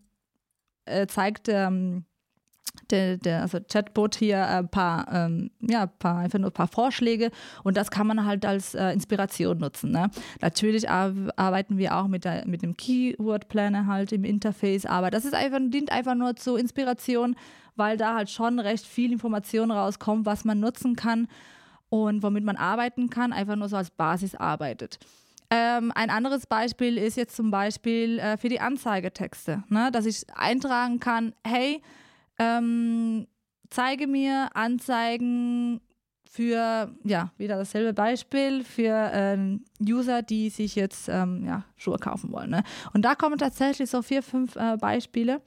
äh, 0.84 1.06
zeigt 1.06 1.48
ähm, 1.48 2.04
der, 2.90 3.16
der 3.16 3.42
also 3.42 3.58
Chatbot 3.60 4.16
hier 4.16 4.46
ein 4.46 4.68
paar, 4.68 5.06
ähm, 5.12 5.50
ja, 5.60 5.86
paar, 5.86 6.18
einfach 6.18 6.38
nur 6.38 6.50
ein 6.50 6.54
paar 6.54 6.68
Vorschläge 6.68 7.30
und 7.62 7.76
das 7.76 7.90
kann 7.90 8.06
man 8.06 8.24
halt 8.24 8.44
als 8.44 8.74
äh, 8.74 8.90
Inspiration 8.90 9.58
nutzen. 9.58 9.90
Ne? 9.90 10.10
Natürlich 10.40 10.88
ar 10.88 11.12
arbeiten 11.36 11.78
wir 11.78 11.96
auch 11.96 12.08
mit, 12.08 12.24
der, 12.24 12.46
mit 12.46 12.62
dem 12.62 12.76
Keyword 12.76 13.48
Planner 13.48 13.86
halt 13.86 14.12
im 14.12 14.24
Interface, 14.24 14.86
aber 14.86 15.10
das 15.10 15.24
ist 15.24 15.34
einfach, 15.34 15.58
dient 15.60 15.92
einfach 15.92 16.14
nur 16.14 16.36
zur 16.36 16.58
Inspiration, 16.58 17.36
weil 17.76 17.96
da 17.96 18.14
halt 18.14 18.30
schon 18.30 18.58
recht 18.58 18.86
viel 18.86 19.12
Information 19.12 19.70
rauskommt, 19.70 20.26
was 20.26 20.44
man 20.44 20.60
nutzen 20.60 20.96
kann 20.96 21.28
und 21.88 22.22
womit 22.22 22.44
man 22.44 22.56
arbeiten 22.56 23.10
kann, 23.10 23.32
einfach 23.32 23.56
nur 23.56 23.68
so 23.68 23.76
als 23.76 23.90
Basis 23.90 24.34
arbeitet. 24.34 24.98
Ähm, 25.50 25.92
ein 25.94 26.10
anderes 26.10 26.46
Beispiel 26.46 26.98
ist 26.98 27.16
jetzt 27.16 27.36
zum 27.36 27.50
Beispiel 27.50 28.18
äh, 28.18 28.36
für 28.36 28.48
die 28.48 28.60
Anzeigetexte, 28.60 29.62
ne? 29.68 29.90
dass 29.92 30.06
ich 30.06 30.24
eintragen 30.34 30.98
kann, 30.98 31.34
hey, 31.46 31.82
ähm, 32.38 33.26
zeige 33.70 34.06
mir 34.06 34.50
Anzeigen 34.54 35.80
für, 36.34 36.92
ja, 37.04 37.30
wieder 37.36 37.56
dasselbe 37.56 37.92
Beispiel, 37.92 38.64
für 38.64 39.10
ähm, 39.12 39.64
User, 39.80 40.22
die 40.22 40.50
sich 40.50 40.74
jetzt 40.74 41.08
ähm, 41.08 41.44
ja, 41.46 41.64
Schuhe 41.76 41.98
kaufen 41.98 42.32
wollen. 42.32 42.50
Ne? 42.50 42.64
Und 42.92 43.04
da 43.04 43.14
kommen 43.14 43.38
tatsächlich 43.38 43.88
so 43.88 44.02
vier, 44.02 44.22
fünf 44.22 44.56
äh, 44.56 44.76
Beispiele, 44.76 45.40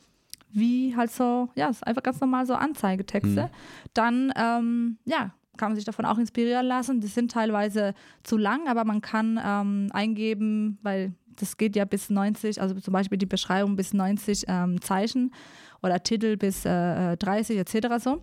wie 0.50 0.95
halt 0.95 1.12
so, 1.12 1.50
ja, 1.56 1.67
ist 1.67 1.86
einfach 1.86 2.04
ganz 2.04 2.21
normal 2.21 2.45
so 2.45 2.54
Anzeigetexte. 2.54 3.43
Mhm. 3.43 3.50
Dann, 3.93 4.34
ähm, 4.38 4.97
ja, 5.04 5.34
kann 5.58 5.71
man 5.71 5.76
sich 5.76 5.86
davon 5.86 6.06
auch 6.06 6.17
inspirieren 6.17 6.65
lassen. 6.65 7.02
Die 7.02 7.08
sind 7.08 7.32
teilweise 7.32 7.93
zu 8.23 8.38
lang, 8.38 8.67
aber 8.67 8.86
man 8.86 9.02
kann 9.02 9.39
ähm, 9.43 9.89
eingeben, 9.91 10.78
weil 10.84 11.13
das 11.36 11.58
geht 11.58 11.76
ja 11.76 11.86
bis 11.86 12.10
90, 12.10 12.62
also 12.62 12.76
zum 12.80 12.93
Beispiel 12.93 13.17
die 13.17 13.26
Beschreibung 13.26 13.76
bis 13.76 13.93
90 13.93 14.45
ähm, 14.47 14.82
Zeichen 14.82 15.32
oder 15.81 16.01
Titel 16.01 16.37
bis 16.37 16.65
äh, 16.65 17.17
30 17.17 17.57
etc. 17.57 18.03
so. 18.03 18.21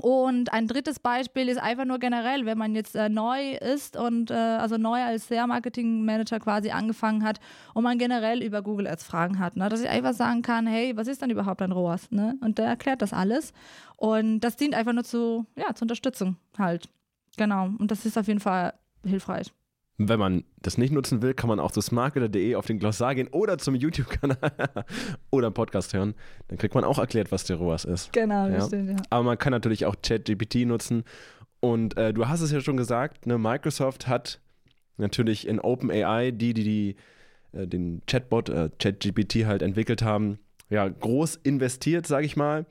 Und 0.00 0.52
ein 0.52 0.66
drittes 0.66 0.98
Beispiel 0.98 1.48
ist 1.48 1.58
einfach 1.58 1.84
nur 1.84 1.98
generell, 1.98 2.46
wenn 2.46 2.58
man 2.58 2.74
jetzt 2.74 2.96
äh, 2.96 3.08
neu 3.08 3.52
ist 3.52 3.96
und 3.96 4.30
äh, 4.30 4.34
also 4.34 4.76
neu 4.76 5.00
als 5.00 5.28
SEA-Marketing-Manager 5.28 6.40
quasi 6.40 6.70
angefangen 6.70 7.22
hat 7.22 7.38
und 7.74 7.84
man 7.84 7.96
generell 7.98 8.42
über 8.42 8.62
Google 8.62 8.88
Ads 8.88 9.04
Fragen 9.04 9.38
hat, 9.38 9.56
ne? 9.56 9.68
dass 9.68 9.80
ich 9.80 9.88
einfach 9.88 10.12
sagen 10.12 10.42
kann, 10.42 10.66
hey, 10.66 10.96
was 10.96 11.06
ist 11.06 11.22
denn 11.22 11.30
überhaupt 11.30 11.62
ein 11.62 11.70
ROAS? 11.70 12.10
Ne? 12.10 12.36
Und 12.40 12.58
der 12.58 12.66
erklärt 12.66 13.02
das 13.02 13.12
alles. 13.12 13.52
Und 13.96 14.40
das 14.40 14.56
dient 14.56 14.74
einfach 14.74 14.92
nur 14.92 15.04
zu, 15.04 15.46
ja, 15.56 15.74
zur 15.74 15.84
Unterstützung 15.84 16.36
halt. 16.58 16.88
Genau. 17.36 17.66
Und 17.78 17.90
das 17.90 18.04
ist 18.04 18.18
auf 18.18 18.26
jeden 18.26 18.40
Fall 18.40 18.74
hilfreich. 19.04 19.52
Wenn 19.96 20.18
man 20.18 20.44
das 20.60 20.76
nicht 20.76 20.92
nutzen 20.92 21.22
will, 21.22 21.34
kann 21.34 21.48
man 21.48 21.60
auch 21.60 21.70
zu 21.70 21.80
smarketer.de 21.80 22.56
auf 22.56 22.66
den 22.66 22.80
Glossar 22.80 23.14
gehen 23.14 23.28
oder 23.28 23.58
zum 23.58 23.76
YouTube-Kanal 23.76 24.36
oder 25.30 25.46
einen 25.46 25.54
Podcast 25.54 25.94
hören. 25.94 26.14
Dann 26.48 26.58
kriegt 26.58 26.74
man 26.74 26.82
auch 26.82 26.98
erklärt, 26.98 27.30
was 27.30 27.44
der 27.44 27.56
ROAS 27.56 27.84
ist. 27.84 28.12
Genau, 28.12 28.48
ja. 28.48 28.66
Stimmt, 28.66 28.90
ja. 28.90 28.96
Aber 29.10 29.22
man 29.22 29.38
kann 29.38 29.52
natürlich 29.52 29.86
auch 29.86 29.94
ChatGPT 30.02 30.66
nutzen. 30.66 31.04
Und 31.60 31.96
äh, 31.96 32.12
du 32.12 32.26
hast 32.26 32.40
es 32.40 32.50
ja 32.50 32.60
schon 32.60 32.76
gesagt, 32.76 33.26
ne, 33.26 33.38
Microsoft 33.38 34.08
hat 34.08 34.40
natürlich 34.96 35.46
in 35.46 35.60
OpenAI, 35.60 36.32
die, 36.32 36.54
die, 36.54 36.64
die 36.64 36.96
äh, 37.52 37.68
den 37.68 38.02
Chatbot, 38.06 38.48
äh, 38.48 38.70
ChatGPT 38.78 39.46
halt 39.46 39.62
entwickelt 39.62 40.02
haben, 40.02 40.38
ja, 40.70 40.88
groß 40.88 41.36
investiert, 41.36 42.06
sage 42.06 42.26
ich 42.26 42.36
mal. 42.36 42.66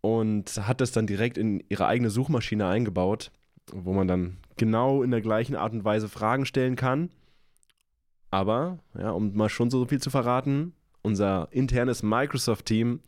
Und 0.00 0.50
hat 0.66 0.80
es 0.80 0.90
dann 0.90 1.06
direkt 1.06 1.38
in 1.38 1.62
ihre 1.68 1.86
eigene 1.86 2.10
Suchmaschine 2.10 2.66
eingebaut 2.66 3.30
wo 3.72 3.92
man 3.92 4.08
dann 4.08 4.36
genau 4.60 5.02
in 5.02 5.10
der 5.10 5.22
gleichen 5.22 5.56
Art 5.56 5.72
und 5.72 5.84
Weise 5.84 6.10
Fragen 6.10 6.44
stellen 6.44 6.76
kann. 6.76 7.08
Aber, 8.30 8.78
ja, 8.96 9.10
um 9.10 9.34
mal 9.34 9.48
schon 9.48 9.70
so 9.70 9.86
viel 9.86 10.02
zu 10.02 10.10
verraten, 10.10 10.74
unser 11.00 11.48
internes 11.50 12.02
Microsoft-Team 12.02 13.00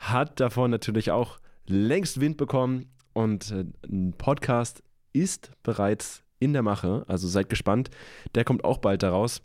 hat 0.00 0.40
davon 0.40 0.72
natürlich 0.72 1.12
auch 1.12 1.38
längst 1.66 2.20
Wind 2.20 2.36
bekommen 2.36 2.90
und 3.12 3.52
äh, 3.52 3.64
ein 3.86 4.12
Podcast 4.18 4.82
ist 5.12 5.52
bereits 5.62 6.24
in 6.40 6.52
der 6.52 6.62
Mache. 6.62 7.04
Also 7.06 7.28
seid 7.28 7.48
gespannt. 7.48 7.90
Der 8.34 8.44
kommt 8.44 8.64
auch 8.64 8.78
bald 8.78 9.04
daraus, 9.04 9.38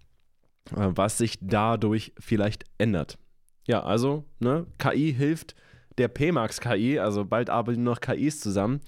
äh, 0.72 0.90
was 0.90 1.20
sich 1.20 1.38
dadurch 1.40 2.14
vielleicht 2.18 2.64
ändert. 2.80 3.20
Ja, 3.68 3.84
also, 3.84 4.26
ne, 4.40 4.66
KI 4.80 5.14
hilft 5.14 5.54
der 6.00 6.08
PMAX 6.08 6.60
KI, 6.60 6.98
also 6.98 7.24
bald 7.26 7.52
arbeiten 7.52 7.84
noch 7.84 8.02
KIs 8.02 8.40
zusammen 8.40 8.82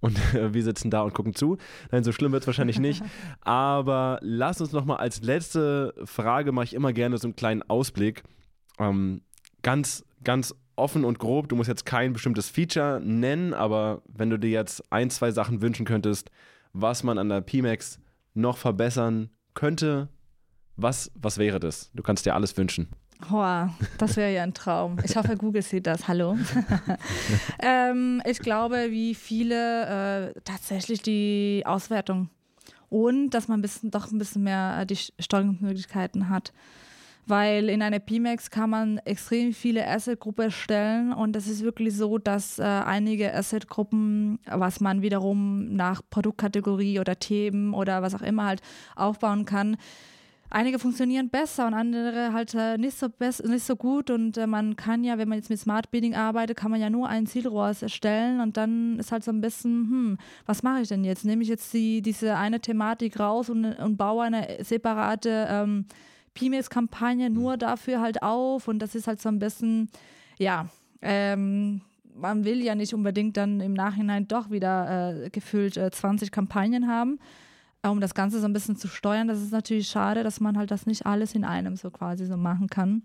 und 0.00 0.18
äh, 0.34 0.52
wir 0.54 0.62
sitzen 0.62 0.90
da 0.90 1.02
und 1.02 1.14
gucken 1.14 1.34
zu. 1.34 1.58
Nein, 1.90 2.04
so 2.04 2.12
schlimm 2.12 2.32
wird 2.32 2.42
es 2.42 2.46
wahrscheinlich 2.46 2.78
nicht. 2.78 3.02
Aber 3.40 4.18
lass 4.22 4.60
uns 4.60 4.72
nochmal 4.72 4.98
als 4.98 5.22
letzte 5.22 5.94
Frage, 6.04 6.52
mache 6.52 6.64
ich 6.64 6.74
immer 6.74 6.92
gerne 6.92 7.18
so 7.18 7.26
einen 7.26 7.36
kleinen 7.36 7.62
Ausblick. 7.62 8.22
Ähm, 8.78 9.22
ganz, 9.62 10.04
ganz 10.24 10.54
offen 10.76 11.04
und 11.04 11.18
grob, 11.18 11.48
du 11.48 11.56
musst 11.56 11.68
jetzt 11.68 11.84
kein 11.84 12.12
bestimmtes 12.12 12.48
Feature 12.48 13.00
nennen, 13.04 13.52
aber 13.52 14.02
wenn 14.06 14.30
du 14.30 14.38
dir 14.38 14.50
jetzt 14.50 14.90
ein, 14.90 15.10
zwei 15.10 15.30
Sachen 15.30 15.60
wünschen 15.60 15.84
könntest, 15.84 16.30
was 16.72 17.02
man 17.02 17.18
an 17.18 17.28
der 17.28 17.42
PMAX 17.42 18.00
noch 18.32 18.56
verbessern 18.56 19.28
könnte, 19.52 20.08
was, 20.76 21.10
was 21.14 21.36
wäre 21.36 21.60
das? 21.60 21.90
Du 21.94 22.02
kannst 22.02 22.24
dir 22.24 22.34
alles 22.34 22.56
wünschen. 22.56 22.88
Boah, 23.28 23.74
das 23.98 24.16
wäre 24.16 24.32
ja 24.32 24.42
ein 24.42 24.54
Traum. 24.54 24.96
Ich 25.04 25.16
hoffe, 25.16 25.36
Google 25.36 25.62
sieht 25.62 25.86
das. 25.86 26.08
Hallo. 26.08 26.36
ähm, 27.60 28.22
ich 28.24 28.38
glaube, 28.38 28.90
wie 28.90 29.14
viele 29.14 30.32
äh, 30.34 30.40
tatsächlich 30.44 31.02
die 31.02 31.62
Auswertung 31.66 32.30
und 32.88 33.30
dass 33.30 33.48
man 33.48 33.60
ein 33.60 33.62
bisschen, 33.62 33.90
doch 33.90 34.10
ein 34.10 34.18
bisschen 34.18 34.42
mehr 34.42 34.78
äh, 34.80 34.86
die 34.86 34.96
Steuerungsmöglichkeiten 34.96 36.28
hat. 36.28 36.52
Weil 37.26 37.68
in 37.68 37.82
einer 37.82 38.00
PMAX 38.00 38.50
kann 38.50 38.70
man 38.70 38.98
extrem 38.98 39.52
viele 39.52 39.86
Asset-Gruppen 39.86 40.46
erstellen 40.46 41.12
und 41.12 41.36
es 41.36 41.46
ist 41.46 41.62
wirklich 41.62 41.94
so, 41.94 42.18
dass 42.18 42.58
äh, 42.58 42.62
einige 42.62 43.32
Asset-Gruppen, 43.32 44.40
was 44.46 44.80
man 44.80 45.02
wiederum 45.02 45.72
nach 45.74 46.02
Produktkategorie 46.10 46.98
oder 46.98 47.18
Themen 47.18 47.74
oder 47.74 48.02
was 48.02 48.14
auch 48.14 48.22
immer 48.22 48.46
halt 48.46 48.62
aufbauen 48.96 49.44
kann, 49.44 49.76
einige 50.50 50.78
funktionieren 50.78 51.30
besser 51.30 51.66
und 51.66 51.74
andere 51.74 52.32
halt 52.32 52.54
äh, 52.54 52.76
nicht, 52.76 52.98
so 52.98 53.08
nicht 53.20 53.64
so 53.64 53.76
gut. 53.76 54.10
Und 54.10 54.36
äh, 54.36 54.46
man 54.46 54.76
kann 54.76 55.04
ja, 55.04 55.16
wenn 55.16 55.28
man 55.28 55.38
jetzt 55.38 55.48
mit 55.48 55.58
Smart 55.58 55.90
Bidding 55.90 56.14
arbeitet, 56.14 56.56
kann 56.56 56.70
man 56.70 56.80
ja 56.80 56.90
nur 56.90 57.08
ein 57.08 57.26
Zielrohr 57.26 57.72
erstellen 57.80 58.40
und 58.40 58.56
dann 58.56 58.98
ist 58.98 59.12
halt 59.12 59.24
so 59.24 59.30
ein 59.30 59.40
bisschen, 59.40 59.88
hm, 59.88 60.18
was 60.46 60.62
mache 60.62 60.82
ich 60.82 60.88
denn 60.88 61.04
jetzt? 61.04 61.24
Nehme 61.24 61.42
ich 61.42 61.48
jetzt 61.48 61.72
die, 61.72 62.02
diese 62.02 62.36
eine 62.36 62.60
Thematik 62.60 63.18
raus 63.18 63.48
und, 63.48 63.64
und 63.64 63.96
baue 63.96 64.24
eine 64.24 64.58
separate 64.62 65.46
ähm, 65.48 65.86
PMS-Kampagne 66.34 67.30
nur 67.30 67.56
dafür 67.56 68.00
halt 68.00 68.22
auf 68.22 68.68
und 68.68 68.80
das 68.80 68.94
ist 68.94 69.06
halt 69.06 69.20
so 69.20 69.28
ein 69.28 69.38
bisschen, 69.38 69.88
ja, 70.38 70.68
ähm, 71.02 71.80
man 72.14 72.44
will 72.44 72.62
ja 72.62 72.74
nicht 72.74 72.92
unbedingt 72.92 73.36
dann 73.36 73.60
im 73.60 73.72
Nachhinein 73.72 74.28
doch 74.28 74.50
wieder 74.50 75.24
äh, 75.24 75.30
gefüllt 75.30 75.76
äh, 75.76 75.90
20 75.90 76.30
Kampagnen 76.30 76.88
haben 76.88 77.18
um 77.82 78.00
das 78.00 78.14
Ganze 78.14 78.40
so 78.40 78.46
ein 78.46 78.52
bisschen 78.52 78.76
zu 78.76 78.88
steuern, 78.88 79.28
das 79.28 79.40
ist 79.40 79.52
natürlich 79.52 79.88
schade, 79.88 80.22
dass 80.22 80.40
man 80.40 80.58
halt 80.58 80.70
das 80.70 80.86
nicht 80.86 81.06
alles 81.06 81.34
in 81.34 81.44
einem 81.44 81.76
so 81.76 81.90
quasi 81.90 82.26
so 82.26 82.36
machen 82.36 82.68
kann. 82.68 83.02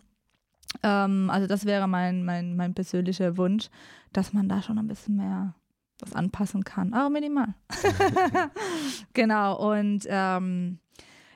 Ähm, 0.84 1.30
also 1.30 1.48
das 1.48 1.66
wäre 1.66 1.88
mein, 1.88 2.26
mein, 2.26 2.56
mein 2.56 2.74
persönlicher 2.74 3.38
Wunsch, 3.38 3.70
dass 4.12 4.34
man 4.34 4.50
da 4.50 4.62
schon 4.62 4.78
ein 4.78 4.88
bisschen 4.88 5.16
mehr 5.16 5.56
was 6.00 6.14
anpassen 6.14 6.64
kann, 6.66 6.94
aber 6.94 7.10
minimal. 7.10 7.54
genau, 9.14 9.72
und 9.72 10.06
ähm, 10.10 10.80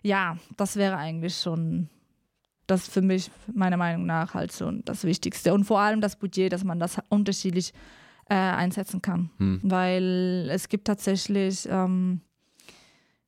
ja, 0.01 0.37
das 0.57 0.75
wäre 0.75 0.97
eigentlich 0.97 1.37
schon 1.37 1.89
das 2.67 2.87
für 2.87 3.01
mich, 3.01 3.31
meiner 3.51 3.77
Meinung 3.77 4.05
nach, 4.05 4.33
halt 4.33 4.53
schon 4.53 4.83
das 4.85 5.03
Wichtigste. 5.03 5.53
Und 5.53 5.63
vor 5.63 5.79
allem 5.79 6.01
das 6.01 6.17
Budget, 6.17 6.53
dass 6.53 6.63
man 6.63 6.79
das 6.79 6.97
unterschiedlich 7.09 7.73
äh, 8.29 8.35
einsetzen 8.35 9.01
kann. 9.01 9.31
Hm. 9.37 9.61
Weil 9.63 10.49
es 10.51 10.69
gibt 10.69 10.85
tatsächlich 10.85 11.67
ähm, 11.69 12.21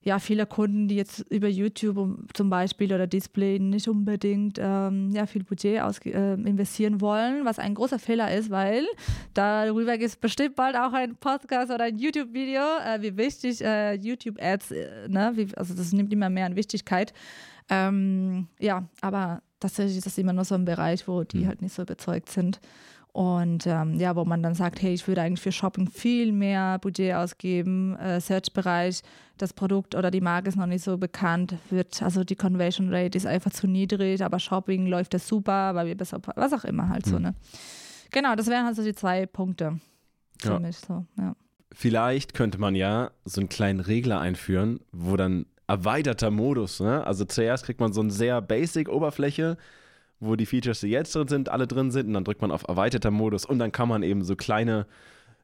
ja, 0.03 0.17
viele 0.17 0.47
Kunden, 0.47 0.87
die 0.87 0.95
jetzt 0.95 1.19
über 1.29 1.47
YouTube 1.47 2.17
zum 2.33 2.49
Beispiel 2.49 2.91
oder 2.91 3.05
Display 3.05 3.59
nicht 3.59 3.87
unbedingt 3.87 4.57
ähm, 4.59 5.11
ja, 5.11 5.27
viel 5.27 5.43
Budget 5.43 5.81
aus, 5.81 5.99
äh, 5.99 6.33
investieren 6.33 7.01
wollen, 7.01 7.45
was 7.45 7.59
ein 7.59 7.75
großer 7.75 7.99
Fehler 7.99 8.35
ist, 8.35 8.49
weil 8.49 8.87
darüber 9.35 9.97
gibt 9.97 10.09
es 10.09 10.15
bestimmt 10.15 10.55
bald 10.55 10.75
auch 10.75 10.93
ein 10.93 11.15
Podcast 11.17 11.71
oder 11.71 11.83
ein 11.83 11.99
YouTube-Video, 11.99 12.61
äh, 12.61 13.01
wie 13.01 13.15
wichtig 13.15 13.63
äh, 13.63 13.93
YouTube-Ads, 13.93 14.71
äh, 14.71 15.07
ne, 15.07 15.33
wie, 15.35 15.55
also 15.55 15.75
das 15.75 15.93
nimmt 15.93 16.11
immer 16.11 16.29
mehr 16.29 16.47
an 16.47 16.55
Wichtigkeit. 16.55 17.13
Ähm, 17.69 18.47
ja, 18.59 18.87
aber 19.01 19.43
tatsächlich 19.59 19.97
ist 19.97 20.07
das 20.07 20.17
immer 20.17 20.33
nur 20.33 20.45
so 20.45 20.55
ein 20.55 20.65
Bereich, 20.65 21.07
wo 21.07 21.23
die 21.23 21.41
mhm. 21.41 21.47
halt 21.47 21.61
nicht 21.61 21.75
so 21.75 21.83
überzeugt 21.83 22.29
sind. 22.29 22.59
Und 23.13 23.67
ähm, 23.67 23.95
ja, 23.95 24.15
wo 24.15 24.24
man 24.24 24.41
dann 24.41 24.56
sagt, 24.56 24.82
hey, 24.82 24.93
ich 24.93 25.06
würde 25.06 25.21
eigentlich 25.21 25.41
für 25.41 25.52
Shopping 25.52 25.89
viel 25.89 26.32
mehr 26.32 26.80
Budget 26.80 27.13
ausgeben, 27.13 27.97
äh, 27.97 28.21
Search-Bereich, 28.21 29.02
das 29.38 29.52
Produkt 29.52 29.95
oder 29.95 30.12
die 30.12 30.21
Marke 30.21 30.47
ist 30.47 30.56
noch 30.56 30.65
nicht 30.65 30.84
so 30.84 30.97
bekannt, 30.97 31.56
wird, 31.69 32.02
also 32.02 32.24
die 32.24 32.38
Conversion 32.38 32.93
Rate 32.93 33.17
ist 33.17 33.26
einfach 33.26 33.52
zu 33.52 33.67
niedrig, 33.67 34.24
aber 34.24 34.39
Shopping 34.39 34.86
läuft 34.88 35.13
das 35.13 35.28
super, 35.28 35.76
weil 35.76 35.88
wir 35.88 35.97
besser, 35.97 36.21
was 36.36 36.54
auch 36.54 36.63
immer 36.63 36.88
halt 36.88 37.06
mhm. 37.06 37.12
so, 37.12 37.19
ne? 37.19 37.36
Genau, 38.12 38.36
das 38.36 38.47
wären 38.47 38.65
halt 38.65 38.76
so 38.78 38.84
die 38.84 38.93
zwei 38.93 39.26
Punkte 39.26 39.80
für 40.39 40.54
ja. 40.54 40.60
mich 40.60 40.78
so, 40.78 41.06
ja. 41.17 41.36
Vielleicht 41.74 42.34
könnte 42.34 42.60
man 42.60 42.76
ja 42.76 43.12
so 43.26 43.41
einen 43.41 43.50
kleinen 43.50 43.80
Regler 43.80 44.19
einführen, 44.19 44.80
wo 44.91 45.17
dann 45.17 45.45
erweiterter 45.67 46.32
Modus, 46.32 46.80
ne? 46.80 47.06
Also 47.06 47.26
zuerst 47.26 47.65
kriegt 47.65 47.80
man 47.80 47.93
so 47.93 48.02
eine 48.02 48.12
sehr 48.12 48.41
basic 48.41 48.89
Oberfläche, 48.89 49.58
wo 50.21 50.36
die 50.36 50.45
Features, 50.45 50.79
die 50.79 50.88
jetzt 50.88 51.13
drin 51.15 51.27
sind, 51.27 51.49
alle 51.49 51.67
drin 51.67 51.91
sind 51.91 52.07
und 52.07 52.13
dann 52.13 52.23
drückt 52.23 52.41
man 52.41 52.51
auf 52.51 52.67
erweiterter 52.67 53.12
Modus 53.12 53.43
und 53.43 53.60
dann 53.60 53.71
kann 53.71 53.89
man 53.89 54.03
eben 54.03 54.23
so 54.23 54.36
kleine, 54.36 54.86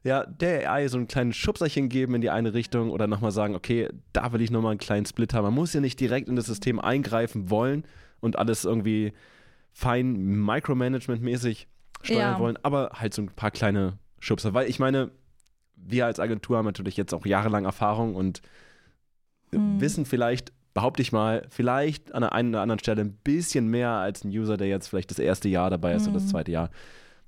ja, 0.04 0.24
der 0.24 0.72
AI 0.72 0.88
so 0.88 0.98
ein 0.98 1.08
kleines 1.08 1.36
Schubserchen 1.36 1.88
geben 1.88 2.14
in 2.14 2.20
die 2.20 2.30
eine 2.30 2.54
Richtung 2.54 2.90
oder 2.90 3.08
nochmal 3.08 3.32
sagen, 3.32 3.56
okay, 3.56 3.88
da 4.12 4.32
will 4.32 4.40
ich 4.40 4.52
nochmal 4.52 4.70
einen 4.70 4.78
kleinen 4.78 5.04
Split 5.04 5.34
haben. 5.34 5.44
Man 5.44 5.54
muss 5.54 5.74
ja 5.74 5.80
nicht 5.80 5.98
direkt 5.98 6.28
in 6.28 6.36
das 6.36 6.46
System 6.46 6.78
eingreifen 6.78 7.50
wollen 7.50 7.84
und 8.20 8.38
alles 8.38 8.64
irgendwie 8.64 9.12
fein 9.72 10.44
Micromanagement-mäßig 10.44 11.66
steuern 12.02 12.34
ja. 12.34 12.38
wollen, 12.38 12.56
aber 12.62 12.90
halt 12.94 13.12
so 13.14 13.22
ein 13.22 13.28
paar 13.28 13.50
kleine 13.50 13.98
Schubser, 14.20 14.54
weil 14.54 14.68
ich 14.68 14.78
meine, 14.78 15.10
wir 15.74 16.06
als 16.06 16.20
Agentur 16.20 16.58
haben 16.58 16.66
natürlich 16.66 16.96
jetzt 16.96 17.12
auch 17.12 17.26
jahrelang 17.26 17.64
Erfahrung 17.64 18.14
und 18.14 18.42
hm. 19.50 19.80
wissen 19.80 20.04
vielleicht, 20.04 20.52
behaupte 20.74 21.02
ich 21.02 21.12
mal, 21.12 21.46
vielleicht 21.50 22.14
an 22.14 22.22
der 22.22 22.32
einen 22.32 22.50
oder 22.50 22.62
anderen 22.62 22.78
Stelle 22.78 23.02
ein 23.02 23.12
bisschen 23.24 23.68
mehr 23.68 23.90
als 23.90 24.24
ein 24.24 24.30
User, 24.30 24.56
der 24.56 24.68
jetzt 24.68 24.88
vielleicht 24.88 25.10
das 25.10 25.18
erste 25.18 25.48
Jahr 25.48 25.70
dabei 25.70 25.94
ist 25.94 26.02
mhm. 26.02 26.08
oder 26.08 26.14
das 26.14 26.24
mhm. 26.24 26.30
zweite 26.30 26.52
Jahr. 26.52 26.70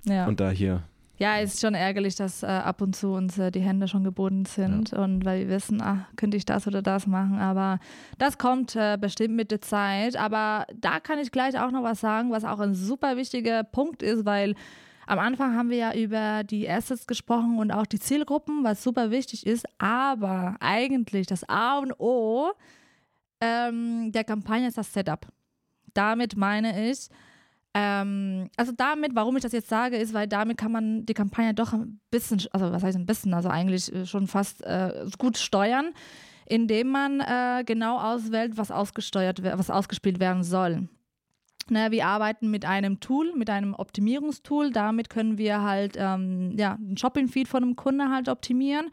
Ja. 0.05 0.27
Und 0.27 0.41
da 0.41 0.51
hier. 0.51 0.83
Ja, 1.21 1.39
es 1.39 1.53
ist 1.53 1.61
schon 1.61 1.75
ärgerlich, 1.75 2.15
dass 2.15 2.43
äh, 2.43 2.47
ab 2.47 2.81
und 2.81 2.97
zu 2.97 3.09
uns 3.09 3.37
äh, 3.39 3.51
die 3.51 3.61
Hände 3.61 3.89
schon 3.89 4.05
gebunden 4.05 4.47
sind 4.47 4.93
ja. 4.93 5.05
und 5.05 5.23
weil 5.27 5.41
wir 5.41 5.57
wissen, 5.57 5.83
ach, 5.83 6.07
könnte 6.17 6.39
ich 6.39 6.47
das 6.47 6.67
oder 6.67 6.81
das 6.81 7.07
machen. 7.07 7.39
Aber 7.39 7.79
das 8.17 8.39
kommt 8.39 8.75
äh, 8.75 8.97
bestimmt 8.99 9.37
mit 9.37 9.51
der 9.51 9.61
Zeit. 9.61 10.17
Aber 10.17 10.67
da 10.75 10.99
kann 10.99 11.19
ich 11.19 11.31
gleich 11.31 11.61
auch 11.61 11.73
noch 11.73 11.83
was 11.83 12.01
sagen, 12.01 12.31
was 12.31 12.45
auch 12.45 12.59
ein 12.59 12.75
super 12.75 13.19
wichtiger 13.19 13.65
Punkt 13.65 14.03
ist, 14.03 14.25
weil 14.25 14.55
am 15.07 15.19
Anfang 15.19 15.55
haben 15.57 15.69
wir 15.69 15.77
ja 15.77 15.93
über 15.93 16.43
die 16.43 16.71
Assets 16.71 17.07
gesprochen 17.07 17.59
und 17.59 17.71
auch 17.71 17.85
die 17.85 17.99
Zielgruppen, 17.99 18.65
was 18.65 18.83
super 18.83 19.11
wichtig 19.11 19.45
ist, 19.45 19.67
aber 19.79 20.57
eigentlich 20.61 21.27
das 21.27 21.47
A 21.47 21.81
und 21.81 21.93
O 21.99 22.53
ähm, 23.41 24.13
der 24.13 24.25
Kampagne 24.25 24.69
ist 24.69 24.79
das 24.79 24.93
Setup. 24.93 25.27
Damit 25.95 26.37
meine 26.37 26.91
ich, 26.91 27.09
ähm, 27.73 28.49
also 28.57 28.73
damit, 28.73 29.15
warum 29.15 29.37
ich 29.37 29.43
das 29.43 29.53
jetzt 29.53 29.69
sage, 29.69 29.97
ist, 29.97 30.13
weil 30.13 30.27
damit 30.27 30.59
kann 30.59 30.73
man 30.73 31.07
die 31.07 31.15
Kampagne 31.15 31.55
doch 31.55 31.73
ein 31.73 32.01
bisschen, 32.11 32.43
also 32.53 32.73
was 32.73 32.83
heißt 32.83 32.99
ein 32.99 33.07
bisschen, 33.07 33.33
also 33.33 33.49
eigentlich 33.49 33.93
äh, 33.95 34.07
schon 34.07 34.27
fast 34.27 34.65
äh, 34.65 35.07
gut 35.19 35.39
steuern, 35.39 35.93
indem 36.47 36.89
man 36.89 37.21
äh, 37.21 37.63
genau 37.65 37.99
auswählt, 37.99 38.57
was 38.57 38.73
ausgesteuert, 38.73 39.43
was 39.43 39.71
ausgespielt 39.71 40.19
werden 40.19 40.43
soll. 40.43 40.89
Ne, 41.69 41.93
wir 41.93 42.07
arbeiten 42.07 42.51
mit 42.51 42.65
einem 42.65 42.99
Tool, 42.99 43.33
mit 43.37 43.49
einem 43.49 43.75
Optimierungstool. 43.75 44.73
Damit 44.73 45.09
können 45.09 45.39
wir 45.39 45.63
halt 45.63 45.95
ähm, 45.97 46.57
ja, 46.59 46.75
einen 46.75 46.97
Shopping-Feed 46.97 47.47
von 47.47 47.63
einem 47.63 47.77
Kunden 47.77 48.13
halt 48.13 48.29
optimieren. 48.29 48.91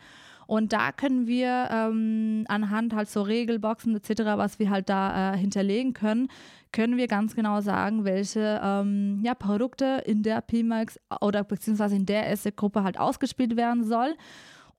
Und 0.48 0.74
da 0.74 0.92
können 0.92 1.28
wir 1.28 1.70
ähm, 1.72 2.46
anhand 2.48 2.94
halt 2.94 3.10
so 3.10 3.22
Regelboxen 3.22 3.96
etc., 3.96 4.24
was 4.36 4.60
wir 4.60 4.70
halt 4.70 4.90
da 4.90 5.34
äh, 5.34 5.38
hinterlegen 5.38 5.94
können, 5.94 6.30
können 6.72 6.98
wir 6.98 7.08
ganz 7.08 7.36
genau 7.36 7.62
sagen, 7.62 8.06
welche 8.06 8.60
ähm, 8.64 9.20
ja, 9.24 9.36
Produkte 9.36 10.04
in 10.06 10.24
der 10.24 10.42
PMAX 10.42 11.00
oder 11.22 11.44
beziehungsweise 11.44 11.96
in 11.96 12.06
der 12.06 12.30
Asset-Gruppe 12.30 12.84
halt 12.84 13.00
ausgespielt 13.00 13.56
werden 13.56 13.84
soll. 13.84 14.16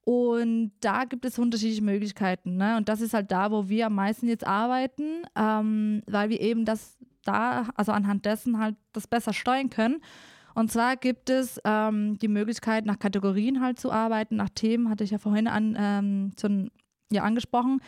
Und 0.04 0.72
da 0.80 1.04
gibt 1.04 1.26
es 1.26 1.38
unterschiedliche 1.38 1.84
Möglichkeiten. 1.84 2.56
Ne? 2.56 2.78
Und 2.78 2.88
das 2.88 3.02
ist 3.02 3.12
halt 3.12 3.30
da, 3.30 3.50
wo 3.50 3.68
wir 3.68 3.86
am 3.86 3.94
meisten 3.94 4.26
jetzt 4.26 4.46
arbeiten, 4.46 5.22
ähm, 5.36 6.02
weil 6.06 6.30
wir 6.30 6.40
eben 6.40 6.64
das 6.64 6.96
da, 7.24 7.68
also 7.74 7.92
anhand 7.92 8.24
dessen 8.24 8.58
halt 8.58 8.74
das 8.94 9.06
besser 9.06 9.34
steuern 9.34 9.68
können. 9.68 10.00
Und 10.58 10.72
zwar 10.72 10.96
gibt 10.96 11.30
es 11.30 11.60
ähm, 11.64 12.18
die 12.18 12.26
Möglichkeit, 12.26 12.84
nach 12.84 12.98
Kategorien 12.98 13.60
halt 13.60 13.78
zu 13.78 13.92
arbeiten, 13.92 14.34
nach 14.34 14.48
Themen, 14.48 14.90
hatte 14.90 15.04
ich 15.04 15.12
ja 15.12 15.18
vorhin 15.18 15.46
an, 15.46 15.76
ähm, 15.78 16.32
zu, 16.34 16.68
ja, 17.12 17.22
angesprochen. 17.22 17.80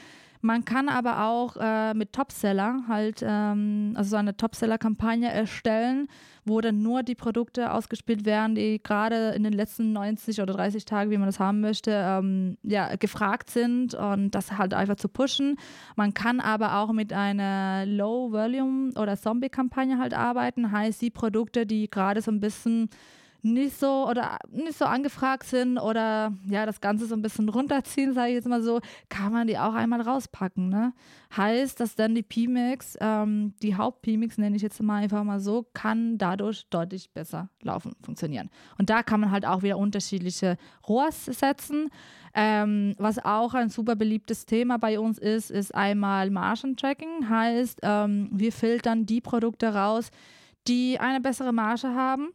Man 0.42 0.64
kann 0.64 0.88
aber 0.88 1.26
auch 1.26 1.57
äh, 1.61 1.92
mit 1.92 2.14
Topseller 2.14 2.85
halt, 2.88 3.22
ähm, 3.22 3.92
also 3.94 4.11
so 4.11 4.16
eine 4.16 4.37
Topseller-Kampagne 4.37 5.31
erstellen, 5.31 6.09
wo 6.46 6.62
dann 6.62 6.83
nur 6.83 7.03
die 7.03 7.14
Produkte 7.14 7.72
ausgespielt 7.72 8.24
werden, 8.24 8.55
die 8.55 8.83
gerade 8.83 9.31
in 9.31 9.42
den 9.44 9.53
letzten 9.53 9.92
90 9.92 10.40
oder 10.40 10.55
30 10.55 10.87
Tagen, 10.87 11.11
wie 11.11 11.18
man 11.18 11.26
das 11.26 11.40
haben 11.40 11.61
möchte, 11.61 11.90
ähm, 11.92 12.57
ja, 12.62 12.96
gefragt 12.96 13.50
sind 13.50 13.94
und 13.94 14.31
das 14.31 14.57
halt 14.57 14.72
einfach 14.72 14.96
zu 14.96 15.09
pushen. 15.09 15.57
Man 15.94 16.14
kann 16.14 16.40
aber 16.40 16.79
auch 16.79 16.92
mit 16.92 17.12
einer 17.12 17.85
Low-Volume- 17.85 18.98
oder 18.98 19.18
Zombie-Kampagne 19.18 19.98
halt 19.98 20.14
arbeiten, 20.14 20.72
heißt 20.72 21.03
die 21.03 21.11
Produkte, 21.11 21.66
die 21.66 21.90
gerade 21.90 22.22
so 22.22 22.31
ein 22.31 22.40
bisschen 22.40 22.88
nicht 23.42 23.79
so 23.79 24.09
oder 24.09 24.38
nicht 24.50 24.76
so 24.76 24.85
angefragt 24.85 25.44
sind 25.44 25.79
oder 25.79 26.33
ja, 26.48 26.66
das 26.66 26.81
Ganze 26.81 27.07
so 27.07 27.14
ein 27.14 27.22
bisschen 27.22 27.48
runterziehen, 27.48 28.12
sage 28.12 28.29
ich 28.31 28.35
jetzt 28.35 28.48
mal 28.48 28.62
so, 28.62 28.81
kann 29.09 29.33
man 29.33 29.46
die 29.46 29.59
auch 29.59 29.74
einmal 29.74 30.00
rauspacken. 30.00 30.68
Ne? 30.68 30.92
Heißt, 31.37 31.81
dass 31.81 31.94
dann 31.94 32.14
die 32.14 32.22
PMix, 32.22 32.96
ähm, 33.00 33.55
die 33.62 33.76
Haupt-PMix 33.76 34.38
nenne 34.38 34.57
ich 34.57 34.62
jetzt 34.62 34.83
mal 34.83 35.03
einfach 35.03 35.24
mal 35.24 35.40
so, 35.40 35.66
kann 35.74 36.18
dadurch 36.18 36.66
deutlich 36.70 37.11
besser 37.12 37.48
laufen, 37.62 37.94
funktionieren. 38.03 38.50
Und 38.79 38.90
da 38.90 39.03
kann 39.03 39.20
man 39.20 39.31
halt 39.31 39.46
auch 39.46 39.62
wieder 39.62 39.79
unterschiedliche 39.79 40.57
ROAS 40.88 41.26
setzen. 41.26 41.88
Ähm, 42.35 42.94
was 42.98 43.24
auch 43.24 43.55
ein 43.55 43.70
super 43.70 43.96
beliebtes 43.96 44.46
Thema 44.46 44.79
bei 44.79 45.00
uns 45.00 45.18
ist, 45.18 45.50
ist 45.50 45.74
einmal 45.74 46.31
Margentracking. 46.31 47.29
Heißt, 47.29 47.81
ähm, 47.83 48.29
wir 48.33 48.53
filtern 48.53 49.07
die 49.07 49.20
Produkte 49.20 49.74
raus, 49.74 50.11
die 50.68 50.98
eine 51.00 51.20
bessere 51.20 51.53
Marge 51.53 51.88
haben 51.88 52.29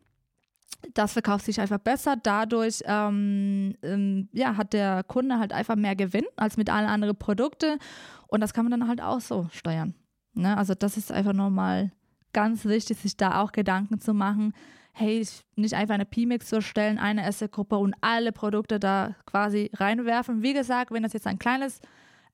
das 0.93 1.13
verkauft 1.13 1.45
sich 1.45 1.59
einfach 1.59 1.79
besser. 1.79 2.15
Dadurch 2.21 2.81
ähm, 2.85 3.75
ähm, 3.81 4.29
ja, 4.31 4.57
hat 4.57 4.73
der 4.73 5.03
Kunde 5.03 5.39
halt 5.39 5.53
einfach 5.53 5.75
mehr 5.75 5.95
Gewinn 5.95 6.25
als 6.35 6.57
mit 6.57 6.69
allen 6.69 6.87
anderen 6.87 7.17
Produkten. 7.17 7.79
Und 8.27 8.41
das 8.41 8.53
kann 8.53 8.65
man 8.65 8.79
dann 8.79 8.87
halt 8.87 9.01
auch 9.01 9.21
so 9.21 9.47
steuern. 9.51 9.93
Ne? 10.33 10.57
Also 10.57 10.73
das 10.73 10.97
ist 10.97 11.11
einfach 11.11 11.33
nochmal 11.33 11.91
ganz 12.33 12.65
wichtig, 12.65 12.97
sich 12.97 13.17
da 13.17 13.41
auch 13.41 13.51
Gedanken 13.51 13.99
zu 13.99 14.13
machen. 14.13 14.53
Hey, 14.93 15.25
nicht 15.55 15.73
einfach 15.73 15.95
eine 15.95 16.05
PMix 16.05 16.47
zu 16.47 16.57
erstellen, 16.57 16.99
eine 16.99 17.25
Asset-Gruppe 17.25 17.77
und 17.77 17.95
alle 18.01 18.31
Produkte 18.31 18.79
da 18.79 19.15
quasi 19.25 19.69
reinwerfen. 19.73 20.41
Wie 20.41 20.53
gesagt, 20.53 20.91
wenn 20.91 21.03
das 21.03 21.13
jetzt 21.13 21.27
ein 21.27 21.39
kleines 21.39 21.81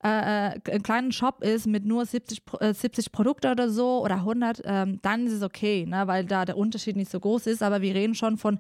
äh, 0.03 0.55
äh 0.55 0.59
ein 0.71 0.83
kleiner 0.83 1.11
Shop 1.11 1.43
ist 1.43 1.67
mit 1.67 1.85
nur 1.85 2.05
70, 2.05 2.41
äh, 2.59 2.73
70 2.73 3.11
Produkte 3.11 3.51
oder 3.51 3.69
so 3.69 4.03
oder 4.03 4.15
100, 4.15 4.61
ähm, 4.65 4.99
dann 5.01 5.27
ist 5.27 5.33
es 5.33 5.43
okay, 5.43 5.85
ne, 5.85 6.07
weil 6.07 6.25
da 6.25 6.45
der 6.45 6.57
Unterschied 6.57 6.95
nicht 6.95 7.11
so 7.11 7.19
groß 7.19 7.47
ist. 7.47 7.63
Aber 7.63 7.81
wir 7.81 7.95
reden 7.95 8.15
schon 8.15 8.37
von 8.37 8.59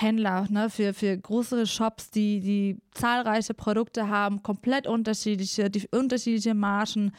Händler, 0.00 0.46
ne, 0.48 0.70
für, 0.70 0.94
für 0.94 1.16
größere 1.16 1.66
Shops, 1.66 2.10
die, 2.10 2.40
die 2.40 2.78
zahlreiche 2.92 3.54
Produkte 3.54 4.08
haben, 4.08 4.42
komplett 4.42 4.86
unterschiedliche, 4.86 5.70
die 5.70 5.88
unterschiedliche 5.90 6.54
Margen. 6.54 7.12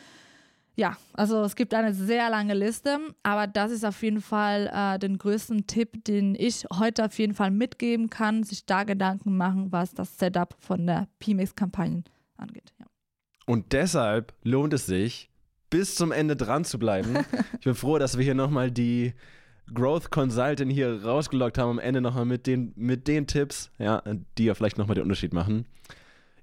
Ja, 0.75 0.95
also 1.11 1.43
es 1.43 1.57
gibt 1.57 1.73
eine 1.73 1.93
sehr 1.93 2.29
lange 2.29 2.53
Liste, 2.53 2.99
aber 3.21 3.47
das 3.47 3.71
ist 3.71 3.83
auf 3.83 4.01
jeden 4.01 4.21
Fall 4.21 4.71
äh, 4.73 4.97
den 4.97 5.17
größten 5.17 5.67
Tipp, 5.67 6.05
den 6.05 6.35
ich 6.35 6.65
heute 6.73 7.03
auf 7.05 7.19
jeden 7.19 7.33
Fall 7.33 7.51
mitgeben 7.51 8.09
kann, 8.09 8.43
sich 8.43 8.65
da 8.65 8.85
Gedanken 8.85 9.35
machen, 9.35 9.73
was 9.73 9.93
das 9.93 10.17
Setup 10.17 10.55
von 10.57 10.87
der 10.87 11.09
PMX-Kampagne 11.19 12.03
angeht. 12.37 12.71
Und 13.49 13.73
deshalb 13.73 14.35
lohnt 14.43 14.73
es 14.73 14.85
sich, 14.85 15.31
bis 15.71 15.95
zum 15.95 16.11
Ende 16.11 16.35
dran 16.35 16.65
zu 16.65 16.77
bleiben. 16.77 17.17
ich 17.53 17.65
bin 17.65 17.73
froh, 17.73 17.97
dass 17.97 18.15
wir 18.15 18.23
hier 18.23 18.35
nochmal 18.35 18.69
die 18.69 19.15
Growth 19.73 20.11
Consultant 20.11 20.71
hier 20.71 21.03
rausgelockt 21.03 21.57
haben 21.57 21.71
am 21.71 21.79
Ende 21.79 21.99
nochmal 21.99 22.25
mit 22.25 22.45
den, 22.45 22.73
mit 22.75 23.07
den 23.07 23.25
Tipps, 23.25 23.71
ja, 23.79 24.03
die 24.37 24.45
ja 24.45 24.53
vielleicht 24.53 24.77
nochmal 24.77 24.93
den 24.93 25.01
Unterschied 25.01 25.33
machen. 25.33 25.65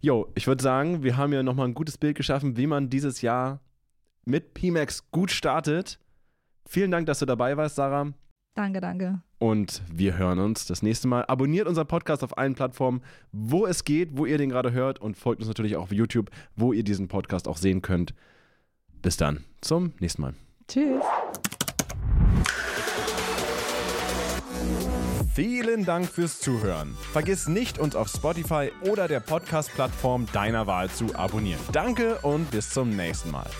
Jo, 0.01 0.33
ich 0.35 0.49
würde 0.49 0.61
sagen, 0.61 1.05
wir 1.05 1.17
haben 1.17 1.33
ja 1.33 1.45
nochmal 1.45 1.69
ein 1.69 1.75
gutes 1.75 1.97
Bild 1.97 2.17
geschaffen, 2.17 2.57
wie 2.57 2.67
man 2.67 2.91
dieses 2.91 3.23
Jahr 3.23 3.61
mit 4.25 4.55
PMAX 4.55 5.09
gut 5.13 5.31
startet. 5.31 6.01
Vielen 6.69 6.91
Dank, 6.91 7.07
dass 7.07 7.21
du 7.21 7.27
dabei 7.27 7.57
warst, 7.57 7.77
Sarah. 7.77 8.15
Danke, 8.57 8.81
danke. 8.81 9.21
Und 9.39 9.83
wir 9.93 10.17
hören 10.17 10.39
uns 10.39 10.65
das 10.67 10.83
nächste 10.83 11.07
Mal. 11.09 11.27
Abonniert 11.27 11.69
unseren 11.69 11.87
Podcast 11.87 12.25
auf 12.25 12.39
allen 12.39 12.55
Plattformen, 12.55 13.03
wo 13.31 13.67
es 13.67 13.85
geht, 13.85 14.17
wo 14.17 14.25
ihr 14.25 14.39
den 14.39 14.49
gerade 14.49 14.73
hört. 14.73 14.99
Und 14.99 15.17
folgt 15.17 15.41
uns 15.41 15.49
natürlich 15.49 15.77
auch 15.77 15.83
auf 15.83 15.93
YouTube, 15.93 16.31
wo 16.57 16.73
ihr 16.73 16.83
diesen 16.83 17.07
Podcast 17.07 17.49
auch 17.49 17.59
sehen 17.59 17.83
könnt. 17.83 18.15
Bis 19.03 19.19
dann. 19.19 19.45
Zum 19.61 19.93
nächsten 20.01 20.23
Mal. 20.23 20.35
Tschüss. 20.69 21.05
Vielen 25.35 25.85
Dank 25.85 26.07
fürs 26.07 26.41
Zuhören. 26.41 26.97
Vergiss 27.13 27.47
nicht, 27.47 27.79
uns 27.79 27.95
auf 27.95 28.09
Spotify 28.09 28.73
oder 28.89 29.07
der 29.07 29.21
Podcast-Plattform 29.21 30.27
deiner 30.33 30.67
Wahl 30.67 30.89
zu 30.89 31.15
abonnieren. 31.15 31.61
Danke 31.73 32.17
und 32.23 32.51
bis 32.51 32.71
zum 32.71 32.97
nächsten 32.97 33.31
Mal. 33.33 33.51